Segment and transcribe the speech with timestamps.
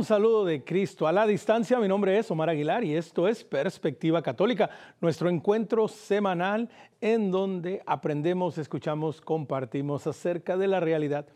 [0.00, 3.44] Un saludo de Cristo a la distancia, mi nombre es Omar Aguilar y esto es
[3.44, 6.70] Perspectiva Católica, nuestro encuentro semanal
[7.02, 11.26] en donde aprendemos, escuchamos, compartimos acerca de la realidad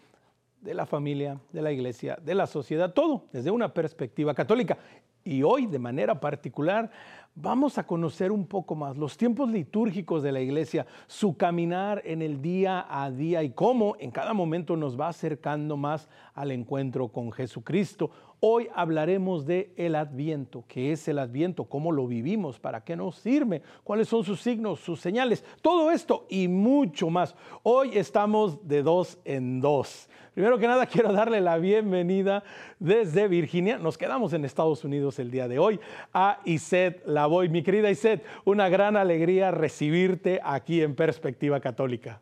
[0.62, 4.78] de la familia, de la iglesia, de la sociedad, todo desde una perspectiva católica.
[5.24, 6.90] Y hoy, de manera particular,
[7.34, 12.22] vamos a conocer un poco más los tiempos litúrgicos de la iglesia, su caminar en
[12.22, 17.08] el día a día y cómo en cada momento nos va acercando más al encuentro
[17.08, 18.10] con Jesucristo.
[18.40, 23.16] Hoy hablaremos de el Adviento, qué es el Adviento, cómo lo vivimos, para qué nos
[23.16, 27.34] sirve, cuáles son sus signos, sus señales, todo esto y mucho más.
[27.62, 30.08] Hoy estamos de dos en dos.
[30.34, 32.42] Primero que nada, quiero darle la bienvenida
[32.80, 33.78] desde Virginia.
[33.78, 35.80] Nos quedamos en Estados Unidos el día de hoy
[36.12, 37.48] a Iset Lavoy.
[37.48, 42.20] Mi querida Iset, una gran alegría recibirte aquí en Perspectiva Católica.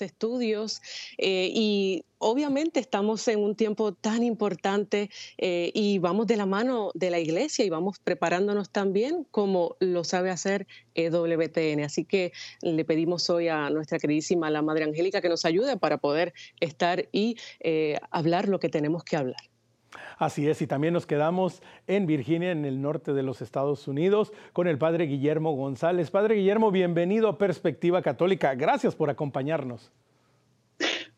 [0.00, 0.80] Estudios
[1.18, 6.90] eh, y obviamente estamos en un tiempo tan importante eh, y vamos de la mano
[6.94, 11.80] de la iglesia y vamos preparándonos también como lo sabe hacer EWTN.
[11.84, 12.32] Así que
[12.62, 17.08] le pedimos hoy a nuestra queridísima la Madre Angélica que nos ayude para poder estar
[17.12, 19.51] y eh, hablar lo que tenemos que hablar.
[20.18, 24.32] Así es, y también nos quedamos en Virginia, en el norte de los Estados Unidos,
[24.52, 26.10] con el padre Guillermo González.
[26.10, 28.54] Padre Guillermo, bienvenido a Perspectiva Católica.
[28.54, 29.92] Gracias por acompañarnos.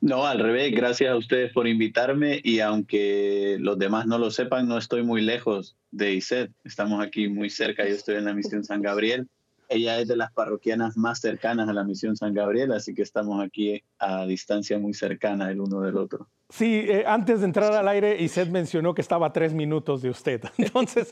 [0.01, 4.69] No, al revés, gracias a ustedes por invitarme y aunque los demás no lo sepan,
[4.69, 6.51] no estoy muy lejos de ISED.
[6.63, 9.29] Estamos aquí muy cerca, yo estoy en la misión San Gabriel.
[9.71, 13.43] Ella es de las parroquianas más cercanas a la misión San Gabriel, así que estamos
[13.43, 16.29] aquí a distancia muy cercana el uno del otro.
[16.51, 20.11] Sí, eh, antes de entrar al aire, Iset mencionó que estaba a tres minutos de
[20.11, 20.43] usted.
[20.59, 21.11] Entonces,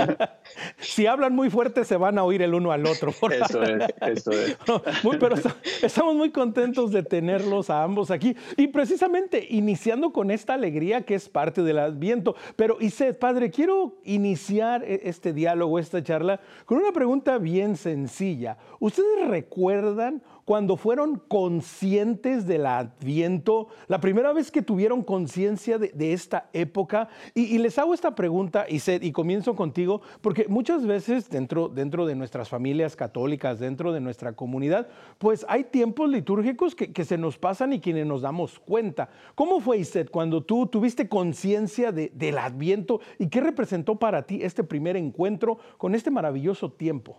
[0.78, 3.10] si hablan muy fuerte, se van a oír el uno al otro.
[3.10, 4.58] eso es, eso es.
[5.18, 5.36] pero
[5.82, 8.36] estamos muy contentos de tenerlos a ambos aquí.
[8.58, 12.36] Y precisamente iniciando con esta alegría que es parte del Adviento.
[12.54, 18.58] Pero Iset, padre, quiero iniciar e-, este diálogo, esta charla, con una pregunta bien sencilla.
[18.78, 26.48] ¿Ustedes recuerdan cuando fueron conscientes del adviento, la primera vez que tuvieron conciencia de, esta
[26.52, 27.08] época.
[27.34, 32.14] Y, les hago esta pregunta y, y comienzo contigo, porque muchas veces dentro, dentro de
[32.14, 34.88] nuestras familias católicas, dentro de nuestra comunidad,
[35.18, 39.08] pues hay tiempos litúrgicos que, se nos pasan y quienes nos damos cuenta.
[39.34, 44.64] ¿Cómo fue, Iset, cuando tú tuviste conciencia del adviento y qué representó para ti este
[44.64, 47.18] primer encuentro con este maravilloso tiempo?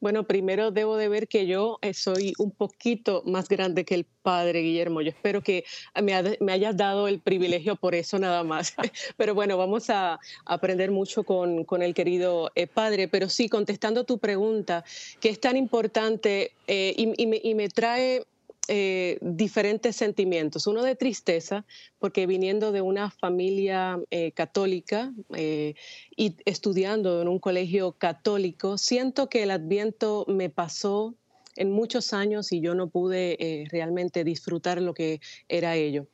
[0.00, 4.06] Bueno, primero debo de ver que yo eh, soy un poquito más grande que el
[4.22, 5.00] padre Guillermo.
[5.00, 5.64] Yo espero que
[6.02, 6.14] me,
[6.52, 8.74] hayas dado el privilegio por eso nada más.
[9.16, 13.08] Pero bueno, vamos a aprender mucho con, el querido eh, padre.
[13.08, 14.84] Pero sí, contestando tu pregunta,
[15.20, 18.24] que es tan importante eh, y me trae
[18.68, 20.66] eh, diferentes sentimientos.
[20.66, 21.66] Uno de tristeza,
[21.98, 25.74] porque viniendo de una familia eh, católica eh,
[26.16, 31.14] y estudiando en un colegio católico, siento que el adviento me pasó
[31.56, 36.06] en muchos años y yo no pude realmente disfrutar lo que era ello.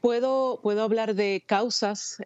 [0.00, 2.18] Puedo, puedo hablar de causas.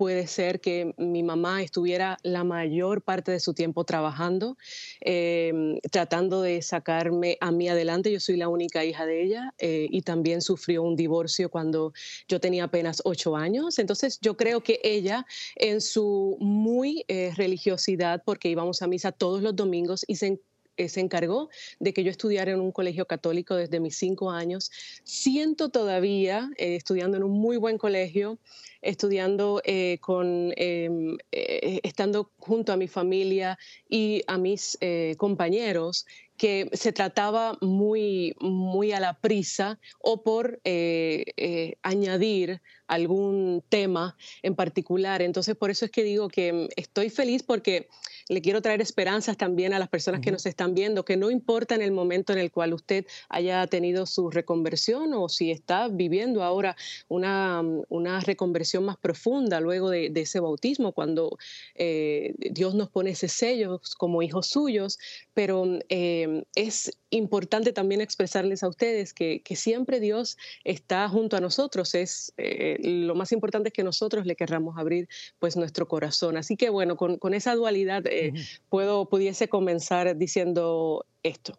[0.00, 4.56] Puede ser que mi mamá estuviera la mayor parte de su tiempo trabajando,
[5.02, 8.10] em, tratando de sacarme a mí adelante.
[8.10, 11.92] Yo soy la única hija de ella eh, y también sufrió un divorcio cuando
[12.26, 13.78] yo tenía apenas ocho años.
[13.78, 19.42] Entonces yo creo que ella en su muy eh, religiosidad, porque íbamos a misa todos
[19.42, 20.40] los domingos y se
[20.88, 24.70] se encargó de que yo estudiara en un colegio católico desde mis cinco años.
[25.04, 28.38] Siento todavía, eh, estudiando en un muy buen colegio,
[28.82, 34.78] estudiando eh, con, em, estando junto a mi familia y a mis
[35.18, 36.06] compañeros,
[36.38, 40.60] que se trataba muy, muy a la prisa o por
[41.82, 45.22] añadir algún tema en particular.
[45.22, 47.88] Entonces, por eso es que digo que mm, estoy feliz porque
[48.28, 51.74] le quiero traer esperanzas también a las personas que nos están viendo, que no importa
[51.74, 56.42] en el momento en el cual usted haya tenido su reconversión o si está viviendo
[56.42, 56.76] ahora
[57.08, 61.38] una, una reconversión más profunda luego de, ese bautismo, cuando
[61.74, 64.98] eh, Dios nos pone ese sello como hijos suyos,
[65.32, 71.94] pero eh, es importante también expresarles a ustedes que, siempre Dios está junto a nosotros.
[71.94, 76.36] Es, eh, lo más importante es que nosotros le querramos abrir pues nuestro corazón.
[76.36, 78.04] Así que bueno, con, esa dualidad
[78.68, 81.58] puedo, pudiese comenzar diciendo esto.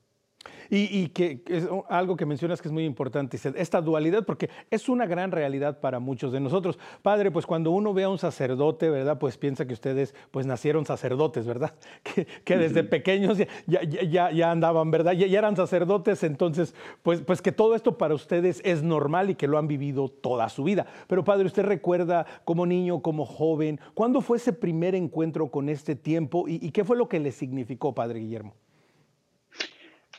[0.73, 5.06] Y, que es algo que mencionas que es muy importante, esta dualidad, porque es una
[5.06, 6.79] gran realidad para muchos de nosotros.
[7.01, 9.19] Padre, pues cuando uno ve a un sacerdote, ¿verdad?
[9.19, 11.73] Pues piensa que ustedes pues nacieron sacerdotes, ¿verdad?
[12.45, 13.38] Que, desde pequeños
[13.68, 15.12] ya, ya, ya, andaban, ¿verdad?
[15.12, 16.73] Ya, ya, eran sacerdotes, entonces,
[17.03, 20.47] pues, pues que todo esto para ustedes es normal y que lo han vivido toda
[20.47, 20.85] su vida.
[21.07, 25.97] Pero Padre, ¿usted recuerda como niño, como joven, cuándo fue ese primer encuentro con este
[25.97, 28.53] tiempo y, y qué fue lo que le significó, Padre Guillermo?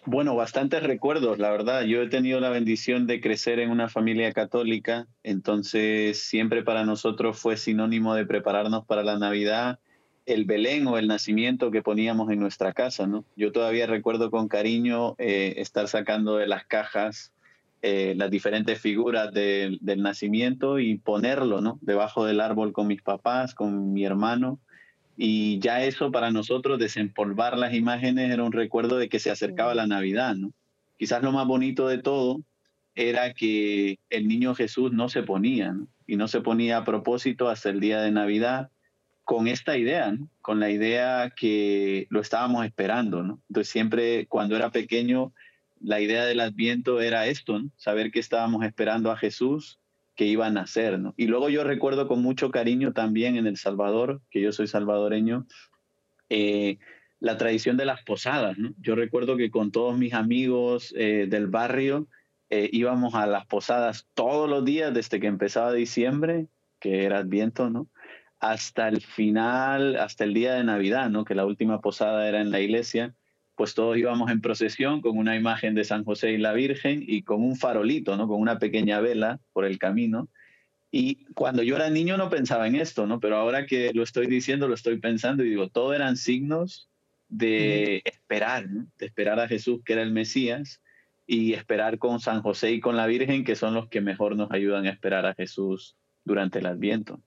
[0.05, 1.83] Bueno, bastantes recuerdos, la verdad.
[1.83, 7.39] Yo he tenido la bendición de crecer en una familia católica, entonces siempre para nosotros
[7.39, 9.79] fue sinónimo de prepararnos para la Navidad
[10.27, 13.25] el Belén o el nacimiento que poníamos en nuestra casa, ¿no?
[13.37, 17.33] Yo todavía recuerdo con cariño eh, estar sacando de las cajas
[17.83, 21.79] eh, las diferentes figuras del nacimiento y ponerlo, ¿no?
[21.81, 24.59] Debajo del árbol con mis papás, con mi hermano
[25.17, 29.75] y ya eso para nosotros, desempolvar las imágenes, era un recuerdo de que se acercaba
[29.75, 30.53] la Navidad, ¿no?
[30.99, 32.41] Quizás lo más bonito de todo
[32.95, 35.87] era que el niño Jesús no se ponía, ¿no?
[36.07, 38.71] Y no se ponía a propósito hasta el día de Navidad
[39.25, 40.29] con esta idea, ¿no?
[40.41, 43.41] Con la idea que lo estábamos esperando, ¿no?
[43.49, 45.33] Entonces siempre cuando era pequeño,
[45.81, 47.71] la idea del Adviento era esto, ¿no?
[47.77, 49.79] Saber que estábamos esperando a Jesús
[50.15, 51.15] que iban a hacer, ¿no?
[51.17, 55.47] Y luego yo recuerdo con mucho cariño también en El Salvador, que yo soy salvadoreño,
[56.29, 56.79] eh,
[57.21, 58.75] la tradición de las posadas, ¿no?
[58.79, 62.09] Yo recuerdo que con todos mis amigos eh, del barrio
[62.51, 66.49] eh, íbamos a las posadas todos los días desde que empezaba diciembre,
[66.81, 67.89] que era Adviento, ¿no?
[68.41, 71.25] Hasta el final, hasta el día de Navidad, ¿no?
[71.25, 73.15] Que la última posada era en la iglesia
[73.63, 77.23] pues todos íbamos en procesión con una imagen de San José y la Virgen y
[77.23, 78.27] con un farolito, ¿no?
[78.27, 80.29] Con una pequeña vela por el camino.
[80.91, 83.21] Y cuando yo era niño no pensaba en esto, ¿no?
[83.21, 86.91] Pero ahora que lo estoy diciendo, lo estoy pensando y digo, todo eran signos
[87.29, 88.89] de esperar, ¿no?
[88.99, 90.83] De esperar a Jesús, que era el Mesías,
[91.25, 94.51] y esperar con San José y con la Virgen, que son los que mejor nos
[94.51, 95.95] ayudan a esperar a Jesús
[96.25, 97.21] durante el Adviento.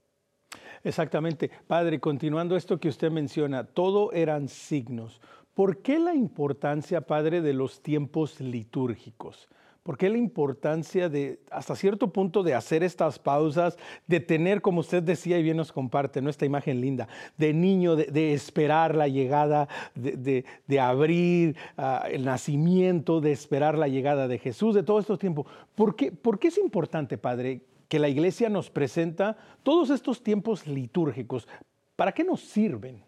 [0.86, 1.50] Exactamente.
[1.66, 5.20] Padre, continuando esto que usted menciona, todo eran signos.
[5.56, 9.48] ¿Por qué la importancia, Padre, de los tiempos litúrgicos?
[9.84, 14.82] ¿Por qué la importancia de, hasta cierto punto, de hacer estas pausas, de tener, como
[14.82, 17.08] usted decía y bien nos comparte, nuestra imagen linda,
[17.38, 20.44] de niño, de, esperar la llegada, de,
[20.78, 25.46] abrir ah, el nacimiento, de esperar la llegada de Jesús, de todos estos tiempos?
[25.74, 30.68] ¿Por qué, ¿Por qué es importante, Padre, que la iglesia nos presenta todos estos tiempos
[30.68, 31.48] litúrgicos?
[31.96, 33.06] ¿Para qué nos sirven?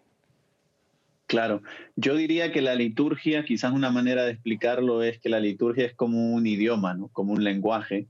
[1.28, 1.62] Claro,
[1.98, 5.94] yo diría que la liturgia, quizás una manera de explicarlo es que la liturgia es
[5.94, 7.10] como un idioma, ¿no?
[7.10, 8.08] como un lenguaje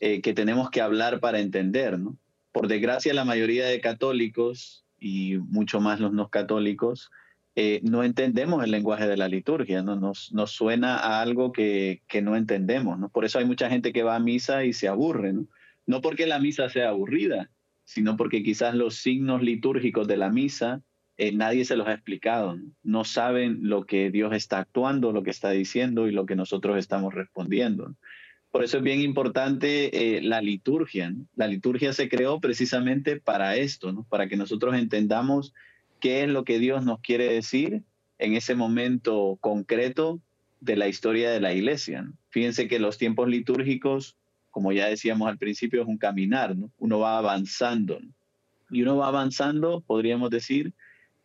[0.00, 1.98] eh, que tenemos que hablar para entender.
[1.98, 2.18] ¿no?
[2.52, 7.10] Por desgracia, la mayoría de católicos y mucho más los no católicos
[7.56, 9.96] eh, no entendemos el lenguaje de la liturgia, ¿no?
[9.96, 12.98] nos, nos suena a algo que, que, no entendemos.
[12.98, 13.08] ¿no?
[13.08, 15.46] Por eso hay mucha gente que va a misa y se aburre, ¿no?
[15.86, 17.50] no porque la misa sea aburrida,
[17.84, 20.82] sino porque quizás los signos litúrgicos de la misa
[21.18, 22.56] eh, nadie se los ha explicado.
[22.84, 23.04] ¿no?
[23.04, 27.12] saben lo que Dios está actuando, lo que está diciendo y lo que nosotros estamos
[27.12, 27.94] respondiendo.
[28.50, 31.12] Por eso es bien importante eh, la liturgia.
[31.34, 35.52] La liturgia se creó precisamente para esto, para que nosotros entendamos
[36.00, 37.82] qué es lo que Dios nos quiere decir
[38.18, 40.20] en ese momento concreto
[40.60, 42.10] de la historia de la iglesia.
[42.30, 44.16] Fíjense que los tiempos litúrgicos,
[44.50, 46.70] como ya decíamos al principio, es un caminar, ¿no?
[46.78, 48.00] uno va avanzando.
[48.70, 50.74] Y uno va avanzando, podríamos decir,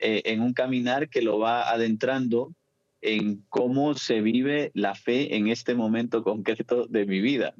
[0.06, 2.54] eh, en un caminar que lo va adentrando
[3.00, 7.54] en cómo se vive la fe en este momento concreto de mi vida.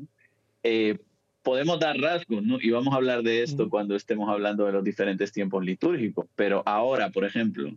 [0.62, 0.98] Eh,
[1.42, 2.58] podemos dar rasgos, ¿no?
[2.60, 6.64] Y vamos a hablar de esto cuando estemos hablando de los diferentes tiempos litúrgicos, pero
[6.66, 7.72] ahora, por ejemplo,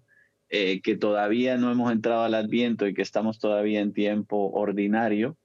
[0.48, 5.36] eh, que todavía no hemos entrado al Adviento y que estamos todavía en tiempo ordinario,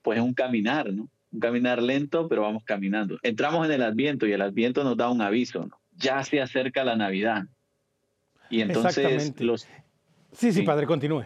[0.00, 1.10] pues es un caminar, ¿no?
[1.32, 3.18] Un caminar lento, pero vamos caminando.
[3.22, 5.78] Entramos en el Adviento y el Adviento nos da un aviso, ¿no?
[5.96, 7.44] Ya se acerca la Navidad.
[8.50, 9.66] Y entonces los...
[10.32, 11.24] Sí, sí, padre, continúe.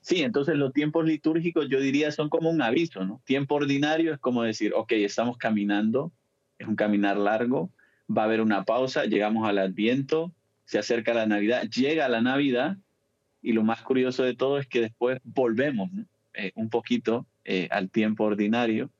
[0.00, 3.20] Sí, entonces los tiempos litúrgicos yo diría son como un aviso, ¿no?
[3.24, 6.12] Tiempo ordinario es como decir, ok, estamos caminando,
[6.58, 7.70] es un caminar largo,
[8.08, 10.32] va a haber una pausa, llegamos al adviento,
[10.64, 12.76] se acerca la Navidad, llega la Navidad
[13.42, 15.90] y lo más curioso de todo es que después volvemos
[16.34, 18.90] eh, un poquito eh, al tiempo ordinario,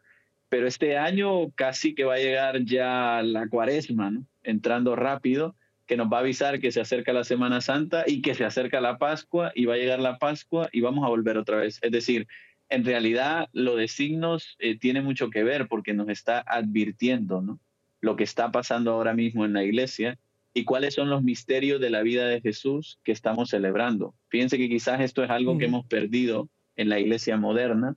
[0.48, 4.24] pero este año casi que va a llegar ya la cuaresma, ¿no?
[4.42, 5.54] entrando rápido
[5.86, 8.80] que nos va a avisar que se acerca la Semana Santa y que se acerca
[8.80, 11.78] la Pascua y va a llegar la Pascua y vamos a volver otra vez.
[11.82, 12.26] Es decir,
[12.68, 17.60] en realidad lo de signos eh, tiene mucho que ver porque nos está advirtiendo ¿no?
[18.00, 20.18] lo que está pasando ahora mismo en la iglesia
[20.52, 24.14] y cuáles son los misterios de la vida de Jesús que estamos celebrando.
[24.28, 27.94] Fíjense que quizás esto es algo que hemos perdido en la iglesia moderna.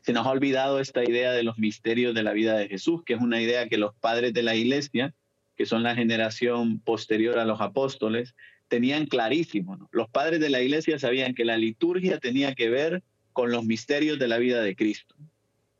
[0.00, 3.14] Se nos ha olvidado esta idea de los misterios de la vida de Jesús, que
[3.14, 5.14] es una idea que los padres de la iglesia,
[5.58, 8.36] que son la generación posterior a los apóstoles,
[8.68, 9.88] tenían clarísimo.
[9.90, 14.20] Los padres de la iglesia sabían que la liturgia tenía que ver con los misterios
[14.20, 15.16] de la vida de Cristo.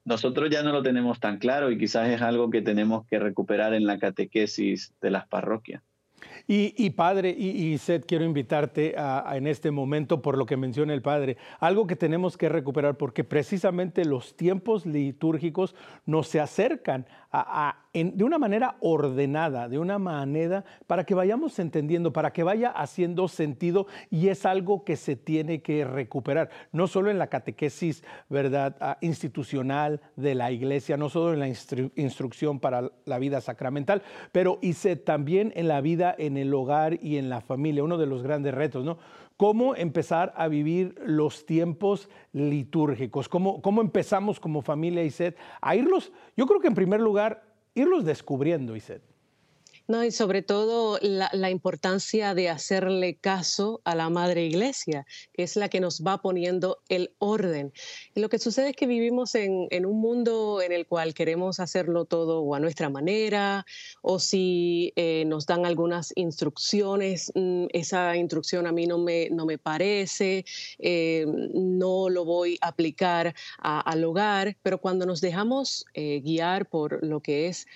[0.04, 3.72] Nosotros ya no lo tenemos tan claro y quizás es algo que tenemos que recuperar
[3.72, 5.80] en la catequesis de las parroquias.
[6.50, 8.94] Y, padre, y, Seth, quiero invitarte
[9.32, 13.22] en este momento por lo que menciona el padre, algo que tenemos que recuperar porque
[13.22, 15.74] precisamente los tiempos litúrgicos
[16.06, 17.06] nos se acercan
[17.92, 23.28] de una manera ordenada, de una manera para que vayamos entendiendo, para que vaya haciendo
[23.28, 28.76] sentido y es algo que se tiene que recuperar, no solo en la catequesis, ¿verdad?,
[28.80, 31.48] ah, institucional de la iglesia, no solo en la
[31.96, 37.18] instrucción para la vida sacramental, pero hice también en la vida en el hogar y
[37.18, 38.98] en la familia, uno de los grandes retos, ¿no?
[39.38, 46.12] Cómo empezar a vivir los tiempos litúrgicos, cómo, cómo empezamos como familia Iset a irlos,
[46.36, 49.00] yo creo que en primer lugar, irlos descubriendo, Iset.
[49.90, 55.56] No, y sobre todo la, importancia de hacerle caso a la Madre Iglesia, que es
[55.56, 57.72] la que nos va poniendo el orden.
[58.14, 62.04] Y lo que sucede es que vivimos en, un mundo en el cual queremos hacerlo
[62.04, 63.64] todo o a nuestra manera,
[64.02, 69.46] o si eh, nos dan algunas instrucciones, mm, esa instrucción a mí no me, no
[69.46, 70.44] me parece,
[70.80, 77.02] eh, no lo voy a aplicar al hogar, pero cuando nos dejamos eh, guiar por
[77.02, 77.66] lo que es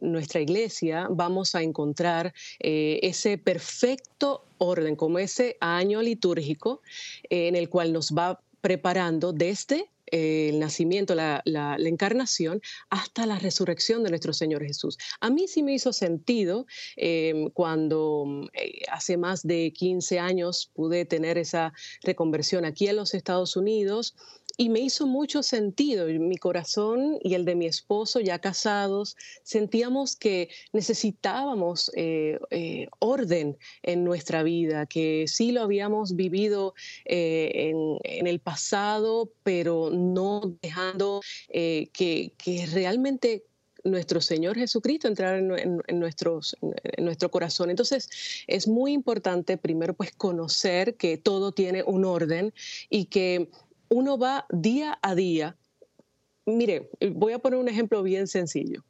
[0.00, 6.80] nuestra iglesia, vamos a encontrar eh, ese perfecto orden, como ese año litúrgico
[7.28, 11.42] eh, en el cual nos va preparando desde eh, el nacimiento, la,
[11.78, 14.96] encarnación, hasta la resurrección de nuestro Señor Jesús.
[15.20, 16.66] A mí sí me hizo sentido
[17.52, 18.48] cuando
[18.90, 24.14] hace más de 15 años pude tener esa reconversión aquí en los Estados Unidos
[24.60, 26.04] y me hizo mucho sentido.
[26.06, 33.56] Mi corazón y el de mi esposo, ya casados, sentíamos que necesitábamos eh, eh, orden
[33.82, 36.74] en nuestra vida, que sí lo habíamos vivido
[37.06, 37.72] eh,
[38.04, 42.34] en, el pasado, pero no dejando que,
[42.70, 43.44] realmente
[43.82, 47.70] nuestro Señor Jesucristo entrara en, en nuestro corazón.
[47.70, 48.10] Entonces,
[48.46, 52.52] es muy importante primero pues conocer que todo tiene un orden
[52.90, 53.48] y que
[53.90, 55.56] uno va día a día.
[56.46, 58.82] Mire, voy a poner un ejemplo bien sencillo.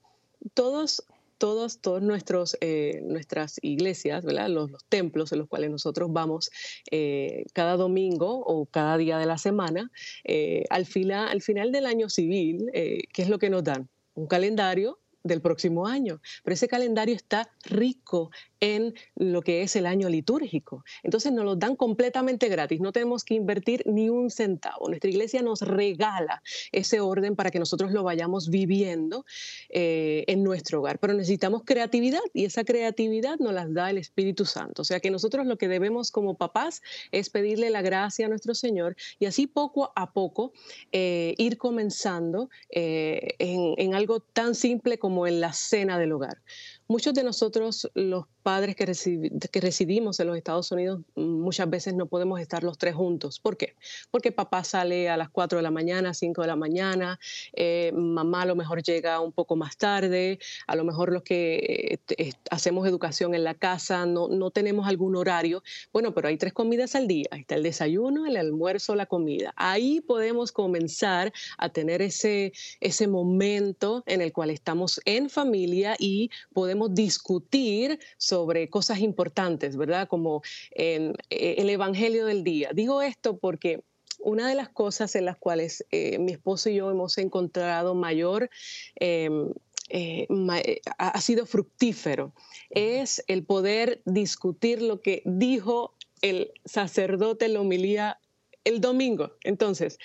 [0.55, 1.03] Todos,
[1.39, 4.25] todos, todos nuestros, eh, nuestras iglesias.
[4.25, 6.51] Los, templos en los cuales nosotros vamos
[6.91, 9.91] eh, cada domingo o cada día de la semana,
[10.25, 13.89] eh, al, al final del año civil, ¿qué es lo que nos dan?
[14.15, 16.21] Un calendario del próximo año.
[16.43, 20.85] Pero ese calendario está rico en lo que es el año litúrgico.
[21.03, 24.89] Entonces nos lo dan completamente gratis, no tenemos que invertir ni un centavo.
[24.89, 29.25] Nuestra iglesia nos regala ese orden para que nosotros lo vayamos viviendo
[29.71, 30.99] eh, en nuestro hogar.
[30.99, 34.83] Pero necesitamos creatividad y esa creatividad nos la da el Espíritu Santo.
[34.83, 38.55] O sea que nosotros lo que debemos como papás es pedirle la gracia a nuestro
[38.55, 40.53] Señor y así poco a poco
[40.93, 46.43] eh, ir comenzando eh, en algo tan simple como en la cena del hogar.
[46.91, 52.41] Muchos de nosotros, los padres que, residimos en los Estados Unidos, muchas veces no podemos
[52.41, 53.39] estar los tres juntos.
[53.39, 53.77] ¿Por qué?
[54.11, 57.21] Porque papá sale a las 4 de la mañana, 5 de la mañana,
[57.53, 62.01] eh, mamá a lo mejor llega un poco más tarde, a lo mejor los que
[62.19, 65.63] eh, hacemos educación en la casa no, no tenemos algún horario.
[65.93, 67.29] Bueno, pero hay tres comidas al día.
[67.31, 69.53] está el desayuno, el almuerzo, la comida.
[69.55, 76.31] Ahí podemos comenzar a tener ese, ese momento en el cual estamos en familia y
[76.53, 80.09] podemos discutir sobre cosas importantes, ¿verdad?
[80.09, 82.71] Como en, eh, el Evangelio del día.
[82.75, 83.83] Digo esto porque
[84.19, 88.51] una de las cosas en las cuales eh, mi esposo y yo hemos encontrado mayor...
[88.97, 89.53] Em,
[89.93, 90.29] eh,
[90.99, 92.33] ha sido fructífero,
[92.71, 98.21] es el poder discutir lo que dijo el sacerdote en la homilía
[98.63, 99.33] el domingo.
[99.43, 99.99] Entonces,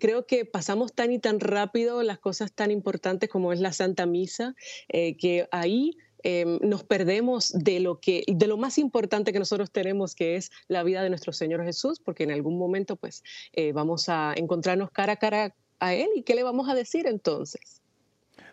[0.00, 4.04] creo que pasamos tan y tan rápido las cosas tan importantes como es la Santa
[4.04, 4.54] Misa,
[4.90, 10.14] que ahí Em, nos perdemos de lo, que, de lo más importante que nosotros tenemos,
[10.14, 14.08] que es la vida de nuestro Señor Jesús, porque en algún momento pues eh, vamos
[14.08, 17.82] a encontrarnos cara a cara a Él y qué le vamos a decir entonces.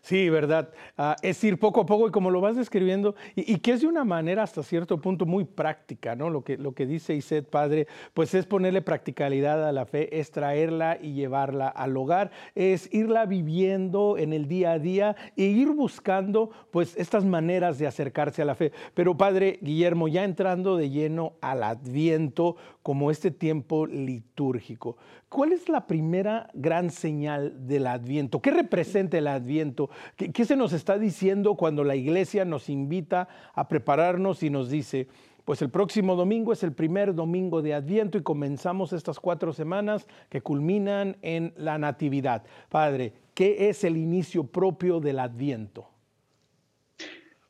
[0.02, 0.70] Sí, verdad.
[0.98, 3.88] Ah, es ir poco a poco y como lo vas describiendo, y, que es de
[3.88, 6.30] una manera hasta cierto punto muy práctica, ¿no?
[6.30, 10.32] Lo que, lo que dice Iset, padre, pues es ponerle practicalidad a la fe, es
[10.32, 15.70] traerla y llevarla al hogar, es irla viviendo en el día a día e ir
[15.70, 18.72] buscando, pues, estas maneras de acercarse a la fe.
[18.94, 25.70] Pero, padre Guillermo, ya entrando de lleno al Adviento como este tiempo litúrgico, ¿cuál es
[25.70, 28.42] la primera gran señal del Adviento?
[28.42, 29.89] ¿Qué representa el Adviento?
[30.16, 35.08] ¿Qué, se nos está diciendo cuando la iglesia nos invita a prepararnos y nos dice,
[35.46, 40.08] pues el próximo domingo es el primer domingo de Adviento y comenzamos estas cuatro semanas
[40.30, 42.44] que culminan en la Natividad.
[42.70, 45.90] Padre, ¿qué es el inicio propio del Adviento?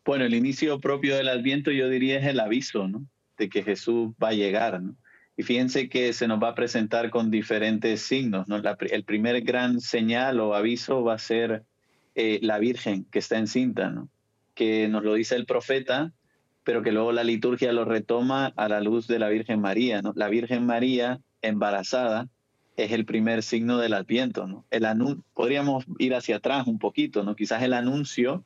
[0.05, 3.05] Bueno, el inicio propio del Adviento yo diría es el aviso, ¿no?
[3.37, 4.95] De que Jesús va a llegar, ¿no?
[5.39, 8.57] Y fíjense que se nos va a presentar con diferentes signos, ¿no?
[8.57, 11.63] el primer gran señal o aviso va a ser
[12.15, 14.09] eh, la Virgen que está encinta, ¿no?
[14.55, 16.11] que nos lo dice el profeta,
[16.63, 20.01] pero que luego la liturgia lo retoma a la luz de la Virgen María.
[20.01, 20.11] ¿no?
[20.15, 22.27] La Virgen María embarazada
[22.75, 24.47] es el primer signo del Adviento.
[24.47, 24.65] ¿no?
[24.69, 24.85] El
[25.33, 27.35] podríamos ir hacia atrás un poquito, ¿no?
[27.35, 28.43] quizás el anuncio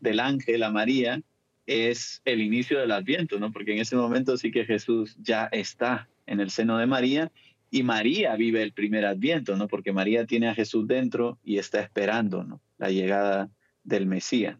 [0.00, 1.20] del ángel a María
[1.66, 3.50] es el inicio del Adviento, ¿no?
[3.50, 7.32] porque en ese momento sí que Jesús ya está en el seno de María
[7.76, 9.68] y María vive el primer Adviento, ¿no?
[9.68, 12.62] porque María tiene a Jesús dentro y está esperando ¿no?
[12.78, 13.50] la llegada
[13.84, 14.56] del Mesías.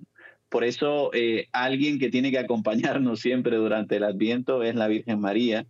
[0.50, 5.18] Por eso eh, alguien que tiene que acompañarnos siempre durante el Adviento es la Virgen
[5.18, 5.66] María,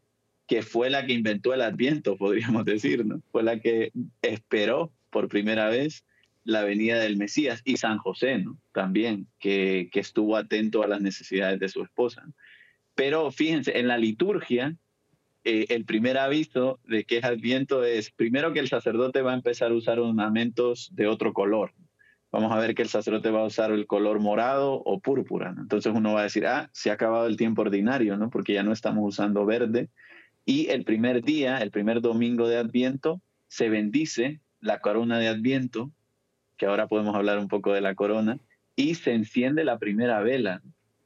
[0.49, 3.23] que fue la que inventó el Adviento, podríamos decir, ¿no?
[3.31, 6.05] Fue la que esperó por primera vez
[6.43, 8.59] la venida del Mesías y San José, ¿no?
[8.73, 12.25] También, que, que estuvo atento a las necesidades de su esposa.
[12.97, 14.77] Pero fíjense, en la liturgia,
[15.49, 19.37] eh, el primer aviso de que es Adviento es, primero que el sacerdote va a
[19.37, 21.73] empezar a usar ornamentos de otro color,
[22.33, 25.55] vamos a ver que el sacerdote va a usar el color morado o púrpura.
[25.57, 28.29] Entonces uno va a decir, ah, se ha acabado el tiempo ordinario, ¿no?
[28.29, 29.89] Porque ya no estamos usando verde.
[30.45, 35.93] Y el primer día, el primer domingo de Adviento, se bendice la corona de Adviento,
[36.57, 38.41] que ahora podemos hablar un poco de la corona,
[38.75, 40.61] y se enciende la primera vela,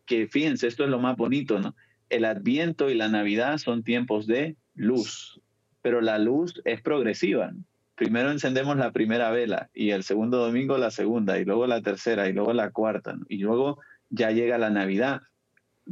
[0.06, 1.74] que fíjense, esto es lo más bonito, ¿no?
[2.10, 5.40] El Adviento y la Navidad son tiempos de luz,
[5.80, 7.52] pero la luz es progresiva.
[7.94, 12.28] primero encendemos la primera vela y el segundo domingo la segunda y luego la tercera
[12.28, 15.20] y luego la cuarta y luego ya llega la Navidad.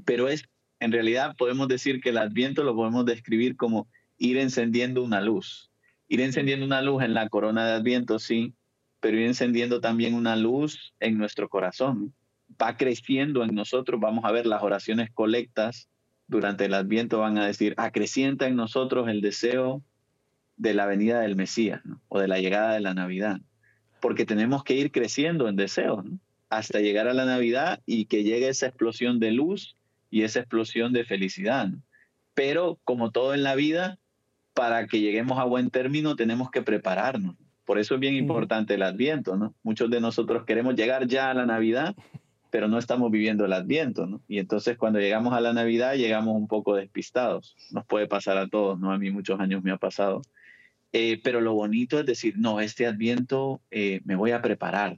[0.05, 0.49] Pero es,
[0.81, 5.71] en realidad podemos decir que el Adviento lo podemos describir como ir encendiendo una luz.
[6.09, 8.55] Ir encendiendo una luz en la corona de Adviento, sí,
[8.99, 12.13] pero ir encendiendo también una luz en nuestro corazón.
[12.61, 15.89] Va creciendo en nosotros, vamos a ver las oraciones colectas
[16.29, 19.83] durante el Adviento van a decir, acrecienta en nosotros el deseo
[20.57, 23.41] de la venida del Mesías o de la llegada de la Navidad,
[24.01, 26.05] porque tenemos que ir creciendo en deseos
[26.51, 29.77] hasta llegar a la Navidad y que llegue esa explosión de luz
[30.11, 31.69] y esa explosión de felicidad.
[32.35, 33.99] Pero como todo en la vida,
[34.55, 37.37] para que lleguemos a buen término tenemos que prepararnos.
[37.65, 39.55] Por eso es bien importante el Adviento, ¿no?
[39.63, 41.95] Muchos de nosotros queremos llegar ya a la Navidad,
[42.51, 44.23] pero no estamos viviendo el Adviento, ¿no?
[44.29, 47.57] Y entonces cuando llegamos a la Navidad llegamos un poco despistados.
[47.71, 48.93] Nos puede pasar a todos, ¿no?
[48.93, 50.23] A mí muchos años me ha pasado.
[50.93, 54.97] Eh, pero lo bonito es decir, no, este adviento eh, me voy a preparar.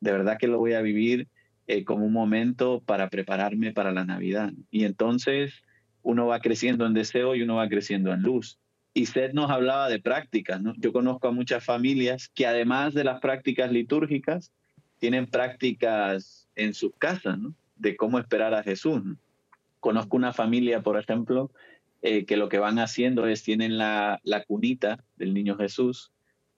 [0.00, 1.28] De verdad que lo voy a vivir
[1.66, 4.52] eh, como un momento para prepararme para la Navidad.
[4.70, 5.62] Y entonces
[6.02, 8.58] uno va creciendo en deseo y uno va creciendo en luz.
[8.92, 10.62] Y Seth nos hablaba de prácticas.
[10.62, 10.74] ¿no?
[10.76, 14.52] Yo conozco a muchas familias que además de las prácticas litúrgicas,
[14.98, 17.54] tienen prácticas en sus casas, ¿no?
[17.76, 19.02] de cómo esperar a Jesús.
[19.80, 21.50] Conozco una familia, por ejemplo,
[22.02, 26.10] eh, que lo que van haciendo es tienen la, cunita del niño Jesús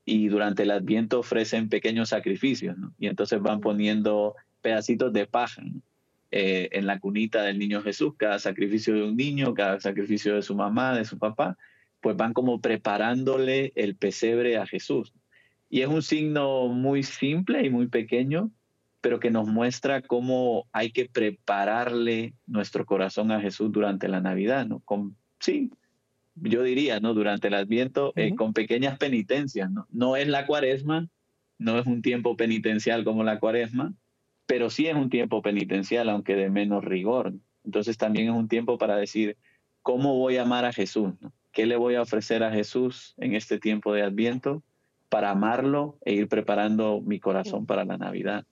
[0.04, 5.62] y durante el adviento ofrecen pequeños sacrificios, Y entonces van poniendo pedacitos de paja
[6.30, 10.42] eh, en la cunita del niño Jesús, cada sacrificio de un niño, cada sacrificio de
[10.42, 11.56] su mamá, de su papá,
[12.00, 15.12] pues van como preparándole el pesebre a Jesús.
[15.70, 18.50] Y es un signo muy simple y muy pequeño,
[19.00, 24.66] pero que nos muestra cómo hay que prepararle nuestro corazón a Jesús durante la Navidad,
[24.66, 24.80] ¿no?
[24.80, 25.70] Con sí,
[26.34, 27.14] yo diría, ¿no?
[27.14, 29.86] Durante el Adviento, eh, con pequeñas penitencias, ¿no?
[29.90, 31.08] No es la cuaresma,
[31.58, 33.94] no es un tiempo penitencial como la cuaresma,
[34.46, 37.32] pero sí es un tiempo penitencial, aunque de menos rigor.
[37.64, 39.36] Entonces también es un tiempo para decir,
[39.82, 41.14] ¿cómo voy a amar a Jesús?
[41.52, 44.62] ¿Qué le voy a ofrecer a Jesús en este tiempo de Adviento
[45.08, 48.44] para amarlo e ir preparando mi corazón para la Navidad?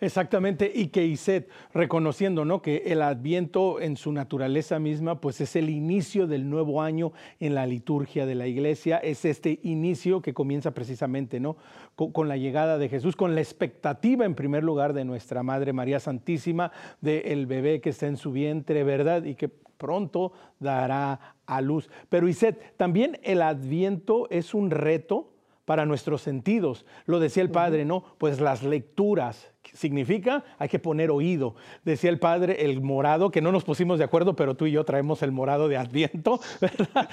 [0.00, 2.62] Exactamente, y que Iset, reconociendo ¿no?
[2.62, 7.54] que el Adviento en su naturaleza misma, pues es el inicio del nuevo año en
[7.54, 11.56] la liturgia de la iglesia, es este inicio que comienza precisamente ¿no?
[11.96, 15.98] con, la llegada de Jesús, con la expectativa en primer lugar de nuestra Madre María
[15.98, 19.24] Santísima, del bebé que está en su vientre, ¿verdad?
[19.24, 21.90] Y que pronto dará a luz.
[22.08, 25.32] Pero Iset, también el Adviento es un reto
[25.68, 26.86] para nuestros sentidos.
[27.04, 28.02] Lo decía el Padre, ¿no?
[28.16, 31.56] Pues las lecturas, significa hay que poner oído.
[31.84, 34.82] Decía el Padre, el morado, que no nos pusimos de acuerdo, pero tú y yo
[34.86, 37.10] traemos el morado de Adviento, ¿verdad?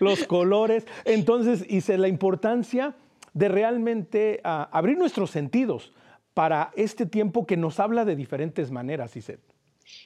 [0.00, 0.86] los, colores.
[1.04, 2.94] Entonces, hice la importancia
[3.34, 5.92] de realmente ah, abrir nuestros sentidos
[6.32, 9.53] para este tiempo que nos habla de diferentes maneras, Iset.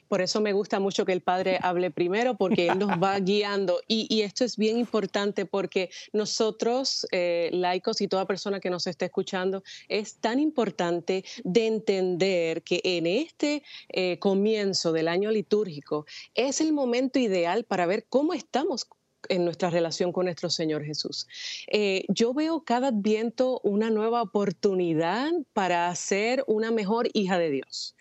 [0.07, 3.81] Por eso me gusta mucho que el Padre hable primero, porque Él nos va guiando.
[3.87, 9.05] Y, esto es bien importante porque nosotros, eh, laicos y toda persona que nos esté
[9.05, 16.61] escuchando, es tan importante de entender que en este eh, comienzo del año litúrgico es
[16.61, 18.85] el momento ideal para ver cómo estamos
[19.27, 21.27] en nuestra relación con nuestro Señor Jesús.
[21.67, 27.95] Eh, yo veo cada adviento una nueva oportunidad para ser una mejor hija de Dios,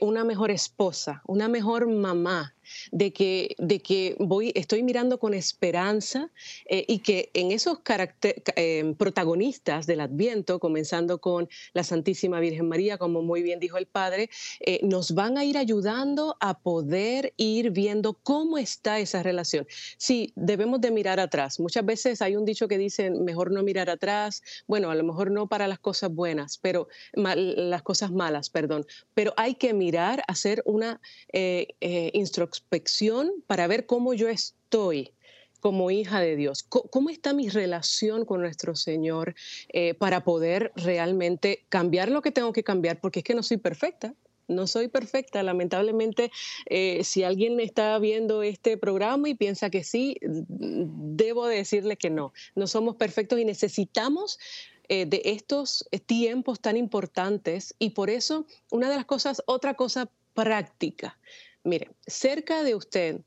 [0.00, 2.54] una mejor esposa, una mejor mamá,
[2.90, 6.30] de que, de que voy, estoy mirando con esperanza
[6.66, 7.78] eh, y que en esos
[8.22, 13.86] eh, protagonistas del Adviento, comenzando con la Santísima Virgen María, como muy bien dijo el
[13.86, 19.66] Padre, eh, nos van a ir ayudando a poder ir viendo cómo está esa relación.
[19.96, 21.60] Sí, debemos de mirar atrás.
[21.60, 25.30] Muchas veces hay un dicho que dice, mejor no mirar atrás, bueno, a lo mejor
[25.30, 30.62] no para las cosas buenas, pero las cosas malas, perdón, pero hay que mirar, hacer
[30.64, 31.00] una
[32.12, 35.12] instrucción introspección para ver cómo yo estoy
[35.60, 36.62] como hija de Dios.
[36.62, 39.34] ¿Cómo está mi relación con nuestro Señor
[39.70, 43.00] eh, para poder realmente cambiar lo que tengo que cambiar?
[43.00, 44.14] Porque es que no soy perfecta.
[44.46, 46.30] No soy perfecta, lamentablemente.
[46.66, 52.32] Eh, si alguien está viendo este programa y piensa que sí, debo decirle que no.
[52.54, 54.38] No somos perfectos y necesitamos
[54.88, 60.08] eh, de estos tiempos tan importantes y por eso una de las cosas, otra cosa
[60.32, 61.18] práctica
[61.64, 63.20] Mire, cerca de usted,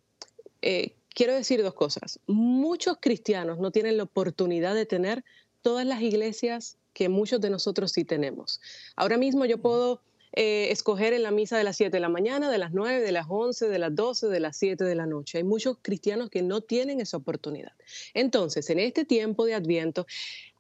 [0.62, 2.20] eh, quiero decir dos cosas.
[2.28, 5.24] Muchos cristianos no tienen la oportunidad de tener
[5.62, 8.60] todas las iglesias que muchos de nosotros sí tenemos.
[8.96, 10.02] Ahora mismo yo puedo
[10.34, 13.12] eh, escoger en la misa de las 7 de la mañana, de las 9, de
[13.12, 15.38] las 11, de las 12, de las 7 de la noche.
[15.38, 17.74] Hay muchos cristianos que no tienen esa oportunidad.
[18.14, 20.08] Entonces, en este tiempo de Adviento,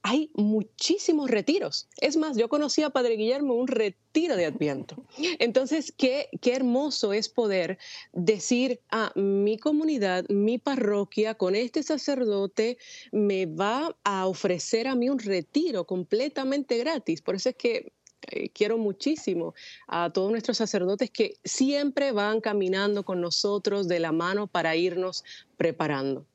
[0.04, 1.88] hay muchísimos retiros.
[1.98, 5.04] Es más, yo conocí a Padre Guillermo un retiro de Adviento.
[5.40, 7.78] Entonces, qué, qué hermoso es poder
[8.12, 12.78] decir a mi comunidad, mi parroquia, con este sacerdote,
[13.12, 17.22] me va a ofrecer a mí un retiro completamente gratis.
[17.22, 17.94] Por eso es que
[18.30, 19.54] eh, quiero muchísimo
[19.88, 25.24] a todos nuestros sacerdotes que siempre van caminando con nosotros de la mano para irnos
[25.58, 26.26] preparando.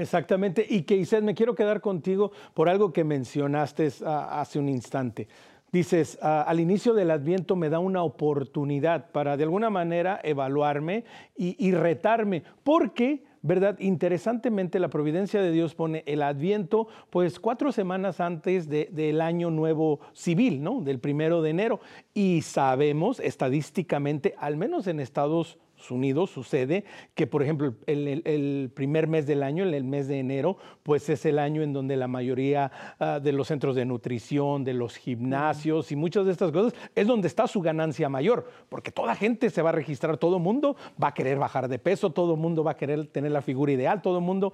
[0.00, 0.66] Exactamente.
[0.68, 5.28] Y que me quiero quedar contigo por algo que mencionaste ah, hace un instante.
[5.70, 11.04] Dices, ah, al inicio del adviento me da una oportunidad para de alguna manera evaluarme
[11.36, 13.78] y, retarme, porque, ¿verdad?
[13.78, 20.00] Interesantemente la providencia de Dios pone el adviento pues cuatro semanas antes del año nuevo
[20.12, 20.80] civil, ¿no?
[20.80, 21.80] Del primero de enero.
[22.14, 28.72] Y sabemos estadísticamente, al menos en Estados Unidos, Unidos sucede que, por ejemplo, el, el,
[28.74, 32.08] primer mes del año, el mes de enero, pues es el año en donde la
[32.08, 36.74] mayoría ah, de los centros de nutrición, de los gimnasios y muchas de estas cosas,
[36.96, 40.42] es donde está su ganancia mayor, porque toda gente se va a registrar, todo el
[40.42, 43.42] mundo va a querer bajar de peso, todo el mundo va a querer tener la
[43.42, 44.52] figura ideal, todo el mundo,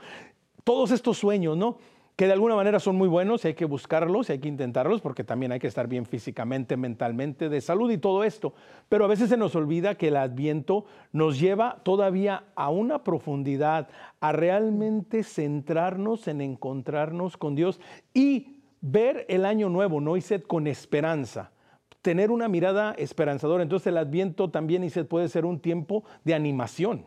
[0.65, 1.79] todos estos sueños, ¿no?
[2.17, 5.03] Que de alguna manera son muy buenos y hay que buscarlos y hay que intentarlos
[5.03, 8.55] porque también hay que estar bien físicamente, mentalmente, de salud y todo esto.
[8.89, 13.89] Pero a veces se nos olvida que el adviento nos lleva todavía a una profundidad,
[14.21, 17.81] a realmente centrarnos en encontrarnos con Dios
[18.15, 20.15] y ver el año nuevo, ¿no?
[20.47, 21.53] Con esperanza
[22.01, 23.65] tener una mirada esperanzadora.
[23.65, 27.05] Entonces el Adviento también, puede ser un tiempo de animación.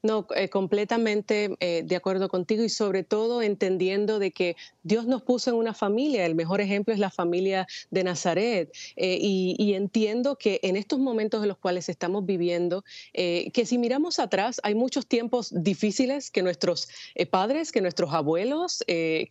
[0.00, 5.22] No, eh, completamente eh, de acuerdo contigo y sobre todo entendiendo de que Dios nos
[5.22, 6.24] puso en una familia.
[6.24, 8.72] El mejor ejemplo es la familia de Nazaret.
[8.94, 14.18] Eh, y, entiendo que en estos momentos en los cuales estamos viviendo, que si miramos
[14.18, 16.88] atrás, hay muchos tiempos difíciles que nuestros
[17.30, 18.82] padres, que nuestros abuelos